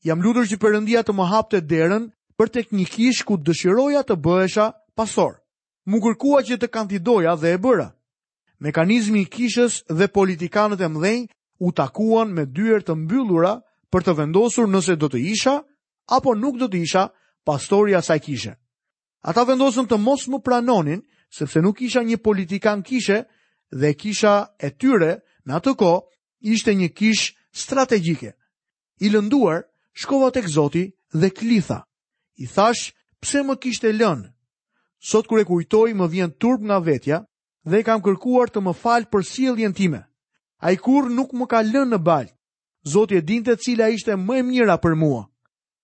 jam 0.04 0.20
lutur 0.20 0.50
që 0.52 0.60
Perëndia 0.60 1.08
të 1.08 1.16
më 1.16 1.32
hapte 1.32 1.64
derën 1.72 2.12
për 2.38 2.52
tek 2.54 2.68
një 2.76 2.84
kish 2.94 3.24
ku 3.26 3.36
dëshiroja 3.42 4.04
të 4.06 4.16
bëhesha 4.22 4.68
pasor. 4.98 5.40
Mu 5.90 5.98
kërkua 6.04 6.44
që 6.46 6.58
të 6.62 6.70
kandidoja 6.70 7.34
dhe 7.42 7.56
e 7.58 7.62
bëra. 7.64 7.88
Mekanizmi 8.62 9.24
i 9.26 9.30
kishës 9.34 9.80
dhe 9.90 10.08
politikanët 10.14 10.82
e 10.82 10.88
mdhenj 10.90 11.24
u 11.66 11.72
takuan 11.78 12.34
me 12.34 12.46
dyer 12.46 12.82
të 12.86 12.94
mbyllura 12.98 13.56
për 13.94 14.06
të 14.06 14.16
vendosur 14.22 14.70
nëse 14.70 14.96
do 14.98 15.10
të 15.10 15.22
isha 15.34 15.56
apo 16.18 16.36
nuk 16.36 16.58
do 16.62 16.68
të 16.70 16.82
isha 16.86 17.04
pastori 17.46 17.96
asaj 17.98 18.20
kishe. 18.26 18.54
Ata 19.30 19.46
vendosën 19.50 19.88
të 19.90 19.98
mos 19.98 20.28
më 20.30 20.42
pranonin 20.46 21.02
sepse 21.38 21.62
nuk 21.62 21.82
isha 21.86 22.04
një 22.06 22.18
politikan 22.26 22.84
kishe 22.86 23.24
dhe 23.74 23.94
kisha 23.98 24.34
e 24.60 24.70
tyre 24.78 25.14
në 25.46 25.58
atë 25.58 25.74
ko 25.80 25.94
ishte 26.54 26.74
një 26.76 26.92
kish 26.98 27.34
strategjike. 27.52 28.34
I 29.02 29.14
lënduar, 29.14 29.64
shkova 29.94 30.30
tek 30.34 30.48
Zoti 30.50 30.86
dhe 31.14 31.30
klitha 31.30 31.87
i 32.38 32.46
thash, 32.48 32.84
pse 33.22 33.42
më 33.44 33.56
kishte 33.60 33.90
lënë? 33.94 34.28
Sot 35.10 35.28
kur 35.30 35.42
e 35.42 35.46
kujtoj, 35.46 35.90
më 35.98 36.08
vjen 36.12 36.34
turp 36.42 36.62
nga 36.66 36.78
vetja 36.86 37.20
dhe 37.70 37.80
kam 37.84 38.02
kërkuar 38.06 38.50
të 38.50 38.60
më 38.64 38.74
falë 38.82 39.10
për 39.12 39.26
e 39.66 39.74
time. 39.74 40.02
A 40.62 40.72
i 40.72 40.78
kur 40.78 41.10
nuk 41.10 41.34
më 41.34 41.46
ka 41.48 41.62
lënë 41.62 41.96
në 41.98 41.98
balt, 42.04 42.34
Zoti 42.88 43.16
e 43.18 43.22
dinte 43.22 43.54
cila 43.58 43.90
ishte 43.92 44.16
më 44.16 44.38
e 44.40 44.44
mira 44.44 44.78
për 44.80 44.96
mua. 44.96 45.28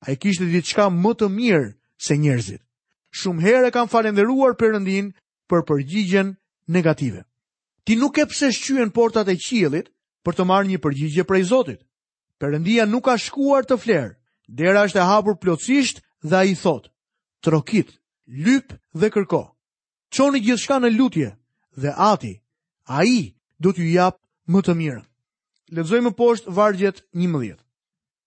A 0.05 0.11
i 0.11 0.15
kishte 0.15 0.45
diçka 0.45 0.87
më 0.89 1.11
të 1.19 1.27
mirë 1.29 1.73
se 1.99 2.15
njerëzit. 2.15 2.61
Shumë 3.11 3.43
herë 3.43 3.67
e 3.67 3.71
kam 3.75 3.89
falenderuar 3.91 4.55
përëndin 4.55 5.11
për 5.51 5.65
përgjigjen 5.67 6.37
negative. 6.67 7.25
Ti 7.83 7.97
nuk 7.99 8.17
e 8.17 8.25
pse 8.25 8.53
shqyën 8.55 8.93
portat 8.95 9.27
e 9.27 9.35
qilit 9.35 9.91
për 10.23 10.33
të 10.35 10.43
marrë 10.47 10.69
një 10.71 10.79
përgjigje 10.79 11.23
prej 11.27 11.43
Zotit. 11.51 11.81
Përëndia 12.39 12.87
nuk 12.87 13.03
ka 13.03 13.17
shkuar 13.19 13.67
të 13.67 13.75
flerë. 13.83 14.15
Dera 14.47 14.85
është 14.87 15.03
e 15.03 15.03
hapur 15.11 15.35
plotësisht 15.43 15.99
dhe 16.23 16.35
a 16.35 16.43
i 16.43 16.55
thot, 16.55 16.87
trokit, 17.43 17.91
lyp 18.25 18.71
dhe 18.95 19.09
kërko, 19.11 19.43
qoni 20.15 20.39
gjithë 20.45 20.79
në 20.79 20.91
lutje 20.95 21.29
dhe 21.75 21.91
ati, 22.11 22.33
a 22.87 23.03
i 23.05 23.35
do 23.59 23.71
t'ju 23.73 23.87
japë 23.91 24.21
më 24.51 24.59
të 24.63 24.73
mirën. 24.79 25.05
Ledzojmë 25.75 26.13
poshtë 26.19 26.51
vargjet 26.53 27.03
një 27.17 27.27
mëdhjet. 27.31 27.59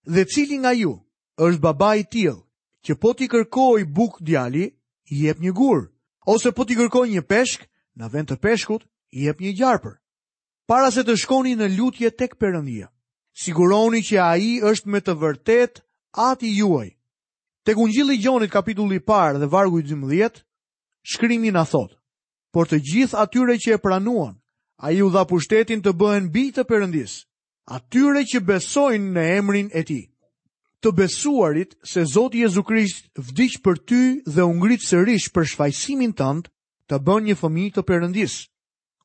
Dhe 0.06 0.24
cili 0.32 0.56
nga 0.60 0.72
ju 0.74 0.92
është 1.36 1.60
baba 1.62 1.90
i 2.00 2.04
tjilë, 2.08 2.40
që 2.84 2.92
po 3.00 3.10
t'i 3.14 3.26
kërkoj 3.30 3.84
buk 3.96 4.20
djali, 4.20 4.66
i 5.12 5.24
jep 5.26 5.38
një 5.40 5.52
gurë, 5.54 5.86
ose 6.26 6.52
po 6.52 6.64
t'i 6.64 6.76
kërkoj 6.78 7.06
një 7.12 7.22
peshk, 7.28 7.64
në 7.98 8.06
vend 8.12 8.28
të 8.28 8.36
peshkut, 8.42 8.82
i 9.14 9.26
jep 9.26 9.40
një 9.40 9.52
gjarpër. 9.58 9.96
Para 10.66 10.90
se 10.90 11.04
të 11.06 11.14
shkoni 11.22 11.54
në 11.56 11.68
lutje 11.76 12.10
tek 12.10 12.34
përëndia, 12.40 12.88
siguroni 13.38 14.02
që 14.02 14.16
a 14.26 14.32
i 14.36 14.52
është 14.66 14.90
me 14.90 15.00
të 15.00 15.14
vërtet 15.22 15.82
ati 16.30 16.50
juaj, 16.58 16.95
Tek 17.66 17.78
ungjilli 17.78 18.14
i 18.14 18.22
Gjonit 18.22 18.50
kapitulli 18.54 19.00
parë 19.08 19.40
dhe 19.42 19.48
vargu 19.50 19.80
i 19.80 19.84
12, 19.88 20.38
shkrimi 21.12 21.50
na 21.50 21.64
thot: 21.66 21.96
Por 22.54 22.68
të 22.70 22.78
gjithë 22.88 23.18
atyre 23.22 23.56
që 23.64 23.72
e 23.74 23.78
pranuan, 23.82 24.36
ai 24.86 25.00
u 25.02 25.08
dha 25.10 25.22
pushtetin 25.26 25.82
të 25.82 25.92
bëhen 25.98 26.28
bitë 26.36 26.60
të 26.62 26.66
përëndis, 26.70 27.14
atyre 27.74 28.22
që 28.30 28.38
besojnë 28.50 29.10
në 29.16 29.24
emrin 29.40 29.70
e 29.74 29.82
Tij. 29.88 30.04
Të 30.84 30.92
besuarit 30.98 31.74
se 31.92 32.04
Zoti 32.12 32.44
Jezu 32.44 32.62
Krisht 32.68 33.08
vdiq 33.18 33.58
për 33.66 33.82
ty 33.88 34.02
dhe 34.34 34.46
u 34.46 34.54
ngrit 34.60 34.84
sërish 34.86 35.26
për 35.34 35.44
të 35.44 36.14
tënd, 36.22 36.46
të 36.86 36.98
bën 37.06 37.24
një 37.26 37.34
fëmijë 37.42 37.74
të 37.74 37.82
përëndis. 37.88 38.36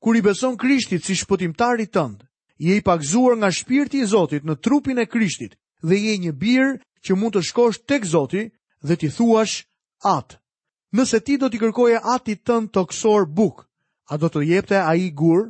Kur 0.02 0.16
i 0.16 0.22
beson 0.22 0.54
Krishtit 0.62 1.02
si 1.06 1.16
shpëtimtarit 1.18 1.90
tënd, 1.98 2.24
je 2.62 2.76
i 2.78 2.82
pakzuar 2.86 3.36
nga 3.38 3.50
shpirti 3.52 3.98
i 4.02 4.06
Zotit 4.14 4.44
në 4.46 4.56
trupin 4.62 5.00
e 5.02 5.06
Krishtit 5.10 5.58
dhe 5.82 5.96
je 5.98 6.14
një 6.28 6.32
bir 6.44 6.70
që 7.06 7.16
mund 7.20 7.36
të 7.38 7.42
shkosh 7.50 7.80
tek 7.90 8.06
Zoti 8.06 8.44
dhe 8.86 8.96
ti 9.00 9.10
thuash 9.16 9.64
atë. 10.16 10.38
Nëse 10.96 11.22
ti 11.24 11.38
do 11.40 11.48
t'i 11.50 11.60
kërkoje 11.62 12.02
atit 12.14 12.42
tënd 12.46 12.72
toksor 12.76 13.26
buk, 13.26 13.66
a 14.12 14.20
do 14.20 14.28
të 14.28 14.42
jepte 14.50 14.78
ai 14.82 15.10
gur? 15.16 15.48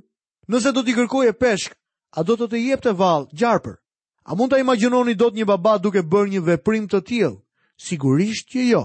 Nëse 0.52 0.70
do 0.76 0.84
t'i 0.86 0.94
kërkoje 0.94 1.34
peshk, 1.34 1.74
a 2.18 2.24
do 2.24 2.36
të 2.38 2.48
të 2.52 2.60
jepte 2.62 2.94
vallë 3.02 3.32
gjarpër? 3.40 3.78
A 4.30 4.36
mund 4.38 4.52
ta 4.54 4.60
imagjinoni 4.62 5.16
dot 5.18 5.34
një 5.34 5.48
baba 5.50 5.80
duke 5.82 6.04
bërë 6.06 6.30
një 6.36 6.42
veprim 6.52 6.86
të 6.88 7.00
tillë? 7.10 7.34
Sigurisht 7.82 8.52
që 8.54 8.68
jo. 8.70 8.84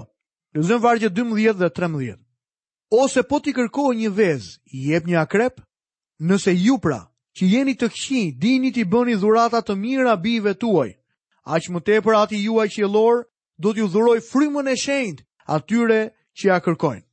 Lezëm 0.57 0.81
vargje 0.81 1.11
12 1.13 1.61
dhe 1.61 1.69
13. 1.77 2.17
Ose 2.89 3.21
po 3.29 3.37
t'i 3.39 3.53
kërkoj 3.53 3.93
një 4.01 4.09
vezë, 4.17 4.57
i 4.73 4.77
jep 4.89 5.05
një 5.05 5.17
akrep? 5.21 5.61
Nëse 6.25 6.55
ju 6.57 6.79
pra, 6.81 7.03
që 7.37 7.43
jeni 7.53 7.75
të 7.77 7.91
këshin, 7.93 8.33
dini 8.41 8.73
t'i 8.73 8.87
bëni 8.89 9.19
dhurata 9.21 9.61
të 9.61 9.75
mira 9.77 10.15
bive 10.17 10.55
tuaj, 10.57 10.96
aq 11.55 11.69
më 11.73 11.79
tepër 11.87 12.15
ati 12.23 12.39
juaj 12.45 12.67
qiellor 12.75 13.15
do 13.61 13.73
t'ju 13.73 13.87
dhuroj 13.93 14.19
frymën 14.31 14.67
e 14.67 14.75
shenjtë 14.85 15.23
atyre 15.55 15.99
që 16.37 16.45
ja 16.49 16.57
kërkojnë. 16.61 17.05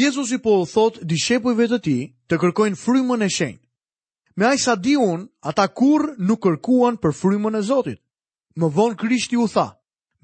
Jezusi 0.00 0.38
po 0.42 0.54
u 0.62 0.66
thot 0.66 1.00
dishepujve 1.10 1.66
të 1.72 1.78
tij 1.86 2.02
të 2.28 2.34
kërkojnë 2.42 2.80
frymën 2.84 3.26
e 3.26 3.30
shenjtë. 3.36 3.64
Me 4.36 4.44
aq 4.52 4.60
sa 4.62 4.74
di 4.76 4.94
unë, 4.96 5.28
ata 5.48 5.66
kur 5.78 6.14
nuk 6.28 6.40
kërkuan 6.44 6.96
për 7.02 7.12
frymën 7.20 7.58
e 7.58 7.62
Zotit. 7.62 8.00
Më 8.56 8.66
vonë 8.76 8.96
Krishti 9.00 9.36
u 9.40 9.46
tha: 9.48 9.66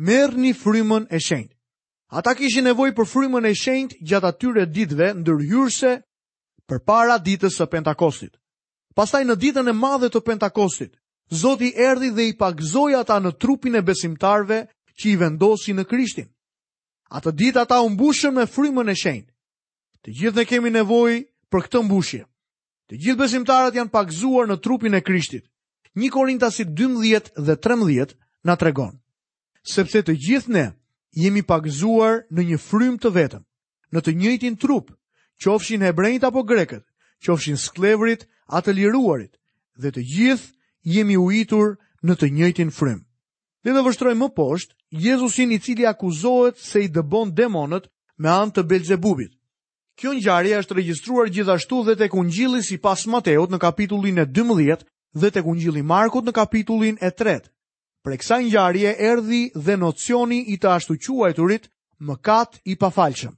"Merrni 0.06 0.52
frymën 0.62 1.04
e 1.14 1.18
shenjtë." 1.18 1.56
Ata 2.18 2.34
kishin 2.36 2.64
nevojë 2.68 2.94
për 2.96 3.06
frymën 3.12 3.46
e 3.50 3.54
shenjtë 3.62 3.96
gjatë 4.08 4.26
atyre 4.30 4.66
ditëve 4.74 5.08
për 5.26 6.02
përpara 6.68 7.16
ditës 7.18 7.52
së 7.56 7.66
Pentakostit. 7.72 8.34
Pastaj 8.96 9.24
në 9.24 9.34
ditën 9.42 9.68
e 9.68 9.72
madhe 9.72 10.08
të 10.12 10.20
Pentakostit, 10.20 10.92
Zoti 11.32 11.72
erdi 11.76 12.10
dhe 12.12 12.28
i 12.28 12.36
pagzoj 12.36 12.92
ata 12.98 13.16
në 13.24 13.30
trupin 13.40 13.76
e 13.78 13.80
besimtarve 13.80 14.58
që 15.00 15.06
i 15.10 15.14
vendosi 15.16 15.72
në 15.72 15.86
Krishtin. 15.88 16.26
Atë 17.08 17.32
ditë 17.40 17.62
ata 17.64 17.78
u 17.80 17.88
mbushën 17.94 18.34
me 18.36 18.44
frymën 18.52 18.92
e 18.92 18.96
shenjë. 19.02 19.26
Të 20.04 20.14
gjithë 20.18 20.38
ne 20.38 20.44
kemi 20.50 20.72
nevoj 20.74 21.14
për 21.52 21.64
këtë 21.68 21.82
mbushje. 21.88 22.22
Të 22.92 23.00
gjithë 23.00 23.20
besimtarët 23.22 23.78
janë 23.80 23.94
pagzuar 23.94 24.50
në 24.50 24.58
trupin 24.64 24.98
e 25.00 25.00
Krishtit. 25.06 25.46
Një 25.96 26.12
korintasit 26.12 26.68
12 26.82 27.32
dhe 27.46 27.56
13 27.64 28.12
na 28.48 28.56
tregon. 28.60 28.98
Sepse 29.64 30.02
të 30.04 30.18
gjithë 30.26 30.52
ne 30.52 30.66
jemi 31.22 31.40
pagëzuar 31.48 32.26
në 32.28 32.46
një 32.52 32.60
frym 32.66 32.96
të 33.00 33.08
vetëm, 33.16 33.42
në 33.92 34.00
të 34.04 34.12
njëjtin 34.20 34.56
trup, 34.60 34.92
qofshin 35.42 35.84
hebrejt 35.84 36.24
apo 36.28 36.42
greket, 36.48 36.84
qofshin 37.24 37.56
sklevrit, 37.64 38.24
atë 38.52 38.72
liruarit, 38.76 39.36
dhe 39.76 39.92
të 39.96 40.02
gjithë 40.12 40.56
jemi 40.84 41.16
uitur 41.18 41.76
në 42.02 42.14
të 42.18 42.26
njëjtin 42.34 42.70
frym. 42.74 43.02
Le 43.62 43.70
të 43.70 43.82
vështrojmë 43.86 44.20
më 44.26 44.28
poshtë 44.34 44.74
Jezusin 45.06 45.52
i 45.54 45.58
cili 45.62 45.86
akuzohet 45.86 46.58
se 46.58 46.82
i 46.82 46.88
dëbon 46.90 47.30
demonët 47.38 47.86
me 48.18 48.28
anë 48.28 48.52
të 48.58 48.62
Belzebubit. 48.68 49.32
Kjo 49.98 50.12
ngjarje 50.18 50.58
është 50.58 50.76
regjistruar 50.76 51.30
gjithashtu 51.30 51.82
dhe 51.86 51.94
tek 51.96 52.14
Ungjilli 52.14 52.62
sipas 52.64 53.06
Mateut 53.06 53.50
në 53.52 53.58
kapitullin 53.62 54.18
e 54.18 54.26
12 54.26 54.82
dhe 55.14 55.30
tek 55.30 55.46
Ungjilli 55.46 55.82
Markut 55.82 56.24
në 56.26 56.32
kapitullin 56.34 56.98
e 57.00 57.10
3. 57.14 57.36
Për 58.02 58.18
kësaj 58.18 58.40
ngjarje 58.48 58.96
erdhi 59.12 59.42
dhe 59.54 59.76
nocioni 59.76 60.40
i 60.52 60.58
të 60.58 60.72
ashtu 60.76 60.96
quajturit 60.98 61.68
mëkat 62.02 62.58
i 62.64 62.74
pafalshëm. 62.76 63.36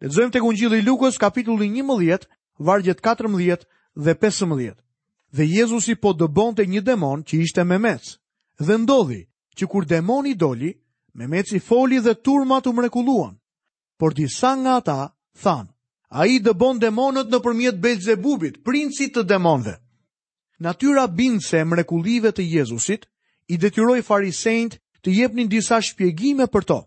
Lexojmë 0.00 0.32
tek 0.32 0.44
Ungjilli 0.44 0.78
i 0.80 0.86
Lukës 0.86 1.18
kapitullin 1.18 1.74
11, 1.84 2.24
vargjet 2.58 3.02
14 3.02 3.66
dhe 4.06 4.14
15 4.14 4.80
dhe 5.30 5.44
Jezusi 5.44 5.94
po 6.00 6.12
dëbonte 6.16 6.64
një 6.66 6.82
demon 6.86 7.22
që 7.24 7.40
ishte 7.44 7.64
me 7.64 7.78
mes. 7.78 8.16
Dhe 8.58 8.78
ndodhi 8.80 9.22
që 9.58 9.66
kur 9.70 9.84
demoni 9.86 10.34
doli, 10.34 10.72
me 11.14 11.26
meci 11.26 11.58
foli 11.58 11.98
dhe 12.00 12.14
turma 12.24 12.60
të 12.62 12.72
mrekuluan. 12.74 13.36
Por 13.98 14.14
disa 14.14 14.54
nga 14.56 14.76
ata 14.78 15.00
thanë, 15.42 15.70
a 16.10 16.26
i 16.30 16.38
dëbon 16.42 16.78
demonët 16.82 17.28
në 17.30 17.40
përmjet 17.44 17.80
Belzebubit, 17.82 18.60
princit 18.64 19.14
të 19.14 19.24
demonëve. 19.26 19.76
Natyra 20.62 21.04
bindë 21.06 21.44
se 21.44 21.64
mrekulive 21.64 22.32
të 22.34 22.42
Jezusit, 22.50 23.04
i 23.48 23.56
detyroj 23.56 24.00
farisejnët 24.06 24.78
të 25.02 25.12
jepnin 25.14 25.48
disa 25.48 25.78
shpjegime 25.80 26.46
për 26.50 26.64
to. 26.68 26.80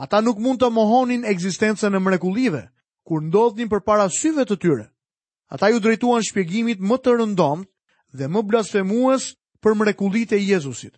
Ata 0.00 0.20
nuk 0.24 0.38
mund 0.40 0.60
të 0.62 0.70
mohonin 0.72 1.24
egzistencën 1.28 1.92
e 1.92 2.00
mrekulive, 2.00 2.62
kur 3.04 3.20
ndodhin 3.22 3.68
për 3.68 3.82
para 3.84 4.06
syve 4.08 4.46
të 4.46 4.56
tyre. 4.62 4.86
Ata 5.50 5.68
ju 5.74 5.80
drejtuan 5.82 6.22
shpjegimit 6.22 6.80
më 6.80 6.96
të 7.02 7.16
rëndomt 7.18 7.69
dhe 8.18 8.26
më 8.26 8.42
blasfemues 8.48 9.28
për 9.62 9.74
mrekullitë 9.78 10.36
e 10.36 10.42
Jezusit. 10.44 10.94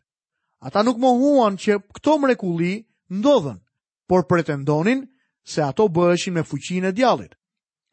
Ata 0.62 0.82
nuk 0.86 0.98
mohuan 1.02 1.56
që 1.58 1.80
këto 1.96 2.18
mrekulli 2.22 2.84
ndodhen, 3.10 3.58
por 4.08 4.22
pretendonin 4.28 5.06
se 5.44 5.62
ato 5.62 5.88
bëheshin 5.88 6.34
me 6.38 6.42
fuqinë 6.46 6.88
e 6.92 6.92
djallit. 6.92 7.34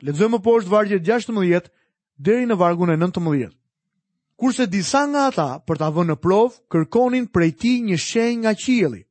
Lexojmë 0.05 0.39
poshtë 0.45 0.71
vargjet 0.71 1.03
16 1.03 1.69
deri 2.17 2.45
në 2.45 2.55
vargun 2.59 2.93
e 2.93 2.97
19. 2.97 3.49
Kurse 4.39 4.67
disa 4.71 5.01
nga 5.07 5.25
ata 5.27 5.49
për 5.67 5.79
ta 5.81 5.89
vënë 5.91 6.13
në 6.13 6.17
provë 6.23 6.61
kërkonin 6.71 7.25
prej 7.33 7.51
tij 7.59 7.79
një 7.89 7.97
shenjë 7.99 8.39
nga 8.43 8.53
qielli. 8.55 9.01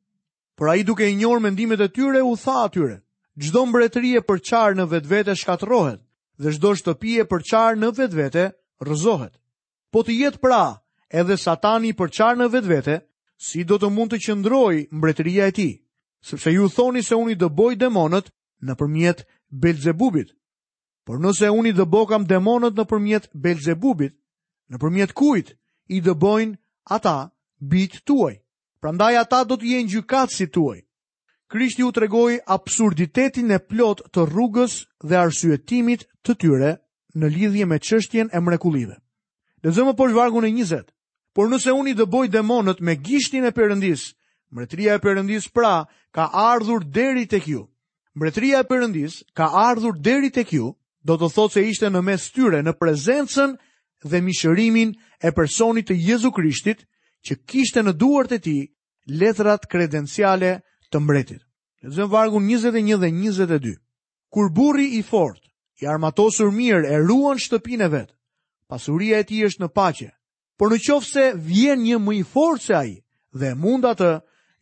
Por 0.56 0.70
ai 0.70 0.82
duke 0.84 1.04
i 1.10 1.16
njohur 1.16 1.40
mendimet 1.44 1.80
e 1.80 1.88
tyre 1.88 2.22
u 2.24 2.34
tha 2.36 2.62
atyre: 2.66 2.96
"Çdo 3.42 3.66
mbretëri 3.66 4.16
e 4.18 4.22
përçar 4.28 4.70
në 4.74 4.84
vetvete 4.90 5.34
shkatrohet, 5.36 6.00
dhe 6.42 6.50
çdo 6.54 6.70
shtëpi 6.78 7.12
e 7.22 7.28
përçar 7.30 7.76
në 7.76 7.88
vetvete 7.98 8.44
rrëzohet." 8.84 9.34
po 9.92 10.02
të 10.04 10.14
jetë 10.22 10.40
pra 10.42 10.62
edhe 11.20 11.36
satani 11.40 11.94
për 11.96 12.10
qarë 12.16 12.42
në 12.42 12.48
vetë 12.54 12.68
vete, 12.72 12.96
si 13.48 13.64
do 13.64 13.78
të 13.80 13.90
mund 13.94 14.12
të 14.12 14.18
qëndroj 14.26 14.76
mbretëria 14.98 15.46
e 15.48 15.52
ti, 15.58 15.68
sepse 16.26 16.50
ju 16.56 16.66
thoni 16.74 17.02
se 17.06 17.16
unë 17.16 17.32
i 17.32 17.38
dëboj 17.40 17.76
demonët 17.80 18.32
në 18.66 18.74
përmjet 18.80 19.24
Belzebubit. 19.48 20.34
Por 21.06 21.22
nëse 21.22 21.48
unë 21.54 21.70
i 21.72 21.76
dëbokam 21.78 22.26
demonët 22.28 22.76
në 22.76 22.84
përmjet 22.90 23.28
Belzebubit, 23.32 24.12
në 24.68 24.76
përmjet 24.82 25.14
kujt 25.16 25.54
i 25.96 26.02
dëbojnë 26.04 26.58
ata 26.92 27.16
bit 27.70 28.02
tuaj. 28.06 28.34
Prandaj 28.82 29.14
ata 29.22 29.40
do 29.48 29.56
të 29.58 29.70
jenë 29.72 29.92
gjykatë 29.94 30.34
si 30.34 30.46
tuaj. 30.54 30.78
Krishti 31.48 31.82
u 31.86 31.92
tregoi 31.96 32.36
absurditetin 32.44 33.48
e 33.54 33.58
plot 33.68 34.02
të 34.12 34.26
rrugës 34.28 34.74
dhe 35.08 35.16
arsyetimit 35.22 36.04
të 36.24 36.36
tyre 36.42 36.74
në 37.16 37.32
lidhje 37.36 37.64
me 37.66 37.78
çështjen 37.80 38.28
e 38.32 38.38
mrekullive. 38.44 38.98
Lezëmë 39.66 39.92
për 39.98 40.10
shvargu 40.12 40.40
në 40.42 40.50
njëzet, 40.54 40.92
por 41.34 41.48
nëse 41.50 41.72
unë 41.74 41.90
i 41.92 41.96
dëboj 41.98 42.26
demonët 42.30 42.80
me 42.86 42.94
gishtin 42.94 43.46
e 43.48 43.52
përëndis, 43.56 44.04
mretria 44.54 44.96
e 44.98 45.02
përëndis 45.02 45.48
pra 45.52 45.72
ka 46.14 46.28
ardhur 46.50 46.84
deri 46.94 47.24
të 47.30 47.40
kju. 47.44 47.62
Mretria 48.18 48.62
e 48.64 48.68
përëndis 48.70 49.18
ka 49.36 49.48
ardhur 49.64 49.98
deri 49.98 50.30
të 50.34 50.44
kju, 50.50 50.68
do 51.06 51.16
të 51.18 51.28
thotë 51.34 51.54
se 51.56 51.64
ishte 51.70 51.90
në 51.90 52.02
mes 52.06 52.28
tyre 52.34 52.62
në 52.66 52.72
prezencën 52.80 53.56
dhe 54.06 54.20
mishërimin 54.26 54.94
e 55.26 55.32
personit 55.36 55.88
të 55.90 55.96
Jezu 56.06 56.30
Krishtit, 56.34 56.86
që 57.26 57.38
kishte 57.50 57.82
në 57.82 57.96
duart 58.00 58.32
e 58.36 58.38
ti 58.44 58.56
letrat 59.20 59.66
kredenciale 59.70 60.60
të 60.90 61.00
mbretit. 61.02 61.42
Lezëmë 61.82 62.12
vargu 62.14 62.38
njëzet 62.42 62.78
e 62.78 62.82
njëzet 62.84 63.10
e 63.10 63.14
njëzet 63.18 63.52
e 63.56 63.58
dy. 63.66 63.74
Kur 64.32 64.50
burri 64.54 64.88
i 64.98 65.02
fort, 65.06 65.42
i 65.82 65.86
armatosur 65.86 66.50
mirë 66.58 66.86
e 66.90 66.98
ruan 67.06 67.38
shtëpine 67.40 67.86
vetë, 67.92 68.14
pasuria 68.68 69.18
e 69.18 69.24
tij 69.28 69.42
është 69.48 69.62
në 69.64 69.68
paqe. 69.78 70.08
Por 70.58 70.70
në 70.72 70.78
qoftë 70.84 71.08
se 71.14 71.26
vjen 71.50 71.80
një 71.86 71.98
më 72.04 72.14
i 72.20 72.24
fortë 72.32 72.64
se 72.66 72.74
ai 72.82 72.92
dhe 73.40 73.50
mund 73.62 73.84
atë, 73.90 74.12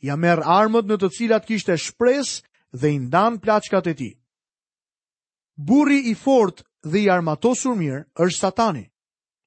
ja 0.06 0.14
merr 0.20 0.44
armët 0.44 0.86
në 0.88 0.96
të 1.02 1.08
cilat 1.16 1.44
kishte 1.48 1.74
shpresë 1.84 2.34
dhe 2.80 2.88
i 2.94 2.98
ndan 3.06 3.38
plaçkat 3.42 3.86
e 3.92 3.94
tij. 3.98 4.14
Burri 5.56 5.98
i 6.10 6.14
fortë 6.24 6.62
dhe 6.90 6.98
i 7.06 7.10
armatosur 7.16 7.74
mirë 7.80 8.04
është 8.14 8.38
Satani. 8.42 8.84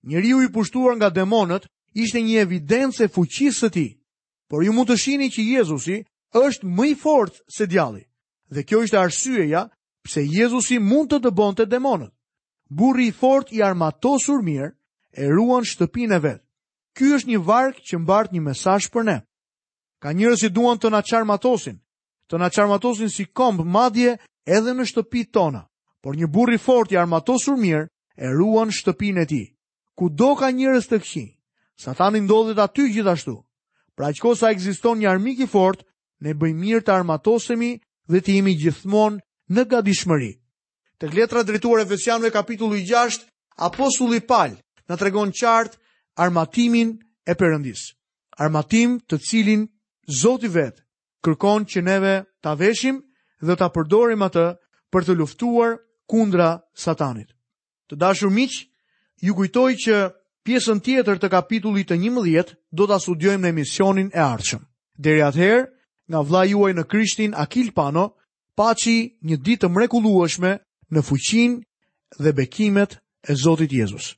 u 0.03 0.41
i 0.41 0.49
pushtuar 0.53 0.95
nga 0.95 1.09
demonët 1.09 1.67
ishte 1.93 2.19
një 2.21 2.39
evidencë 2.41 3.03
e 3.03 3.07
fuqisë 3.15 3.59
së 3.61 3.69
tij. 3.69 3.91
Por 4.49 4.65
ju 4.65 4.73
mund 4.73 4.89
të 4.89 4.97
shihni 4.97 5.27
që 5.29 5.41
Jezusi 5.57 5.97
është 6.33 6.65
më 6.77 6.85
i 6.91 6.95
fortë 7.03 7.37
se 7.55 7.65
djalli. 7.67 8.03
Dhe 8.53 8.63
kjo 8.65 8.81
ishte 8.83 8.97
arsyeja 8.97 9.69
pse 10.03 10.19
Jezusi 10.35 10.79
mund 10.79 11.09
të 11.13 11.31
bonte 11.39 11.65
demonët. 11.65 12.13
Burri 12.69 13.07
i 13.07 13.11
fort 13.11 13.49
i 13.53 13.63
armatosur 13.65 14.37
mirë 14.45 14.69
e 15.17 15.25
ruan 15.33 15.65
shtëpinë 15.65 16.15
e 16.15 16.19
vet. 16.21 16.41
Ky 16.93 17.15
është 17.17 17.29
një 17.33 17.39
varg 17.47 17.77
që 17.81 17.97
mbart 17.99 18.33
një 18.33 18.41
mesazh 18.45 18.89
për 18.93 19.05
ne. 19.07 19.15
Ka 19.99 20.13
njerëz 20.13 20.43
që 20.45 20.49
duan 20.53 20.77
të 20.77 20.91
na 20.93 20.99
çarmatosin, 21.01 21.79
të 22.29 22.37
na 22.37 22.49
çarmatosin 22.53 23.09
si 23.09 23.25
komb 23.25 23.63
madje 23.65 24.17
edhe 24.45 24.73
në 24.77 24.85
shtëpitë 24.91 25.33
tona. 25.33 25.63
Por 26.03 26.13
një 26.15 26.29
burri 26.29 26.55
i 26.55 26.61
fort 26.61 26.91
i 26.93 26.97
armatosur 27.01 27.57
mirë 27.57 27.87
e 28.21 28.29
ruan 28.37 28.69
shtëpinë 28.71 29.23
e 29.23 29.25
tij. 29.31 29.45
Kudo 29.97 30.35
ka 30.39 30.51
njerëz 30.53 30.85
të 30.91 31.01
këqij, 31.01 31.29
Satani 31.79 32.21
ndodhet 32.23 32.59
aty 32.59 32.85
gjithashtu. 32.93 33.33
Pra 33.95 34.11
sa 34.35 34.51
ekziston 34.53 34.99
një 35.01 35.09
armik 35.09 35.39
i 35.41 35.47
fort, 35.49 35.81
ne 36.21 36.33
bëjmë 36.37 36.59
mirë 36.59 36.81
të 36.85 36.93
armatosemi 36.93 37.79
dhe 38.07 38.21
të 38.21 38.31
jemi 38.37 38.53
gjithmonë 38.61 39.19
në 39.53 39.61
gadishmëri. 39.71 40.33
Të 40.99 41.09
letra 41.15 41.43
drejtuar 41.47 41.81
e 42.25 42.29
kapitullu 42.31 42.75
i 42.75 42.83
6, 42.85 43.23
apostulli 43.57 44.19
Paul 44.19 44.51
na 44.89 44.97
tregon 44.97 45.31
qartë 45.31 45.77
armatimin 46.17 46.99
e 47.25 47.33
Perëndis. 47.35 47.81
Armatim 48.37 48.99
të 49.07 49.17
cilin 49.21 49.67
Zoti 50.11 50.47
vet 50.47 50.83
kërkon 51.23 51.65
që 51.65 51.81
neve 51.83 52.25
ta 52.41 52.53
veshim 52.55 53.01
dhe 53.41 53.55
ta 53.55 53.67
përdorim 53.69 54.21
atë 54.23 54.45
për 54.91 55.03
të 55.05 55.15
luftuar 55.19 55.77
kundra 56.09 56.59
Satanit. 56.75 57.31
Të 57.89 57.95
dashur 58.03 58.29
miq, 58.31 58.51
ju 59.23 59.31
kujtoj 59.35 59.71
që 59.83 59.95
pjesën 60.45 60.79
tjetër 60.83 61.17
të 61.19 61.29
kapitullit 61.31 61.87
të 61.89 61.95
11 61.99 62.55
do 62.75 62.87
ta 62.87 62.99
studiojmë 62.99 63.43
në 63.45 63.49
emisionin 63.53 64.09
e 64.15 64.19
ardhshëm. 64.19 64.63
Deri 64.97 65.21
atëherë, 65.29 65.63
nga 66.09 66.19
vlla 66.27 66.43
juaj 66.47 66.71
në 66.75 66.83
Krishtin 66.91 67.35
Akil 67.43 67.71
Pano, 67.71 68.07
paçi 68.57 68.97
një 69.29 69.37
ditë 69.47 69.69
mrekullueshme 69.71 70.55
në 70.97 71.01
fuqin 71.07 71.51
dhe 72.27 72.31
bekimet 72.41 72.97
e 73.29 73.37
Zotit 73.45 73.75
Jezus. 73.81 74.13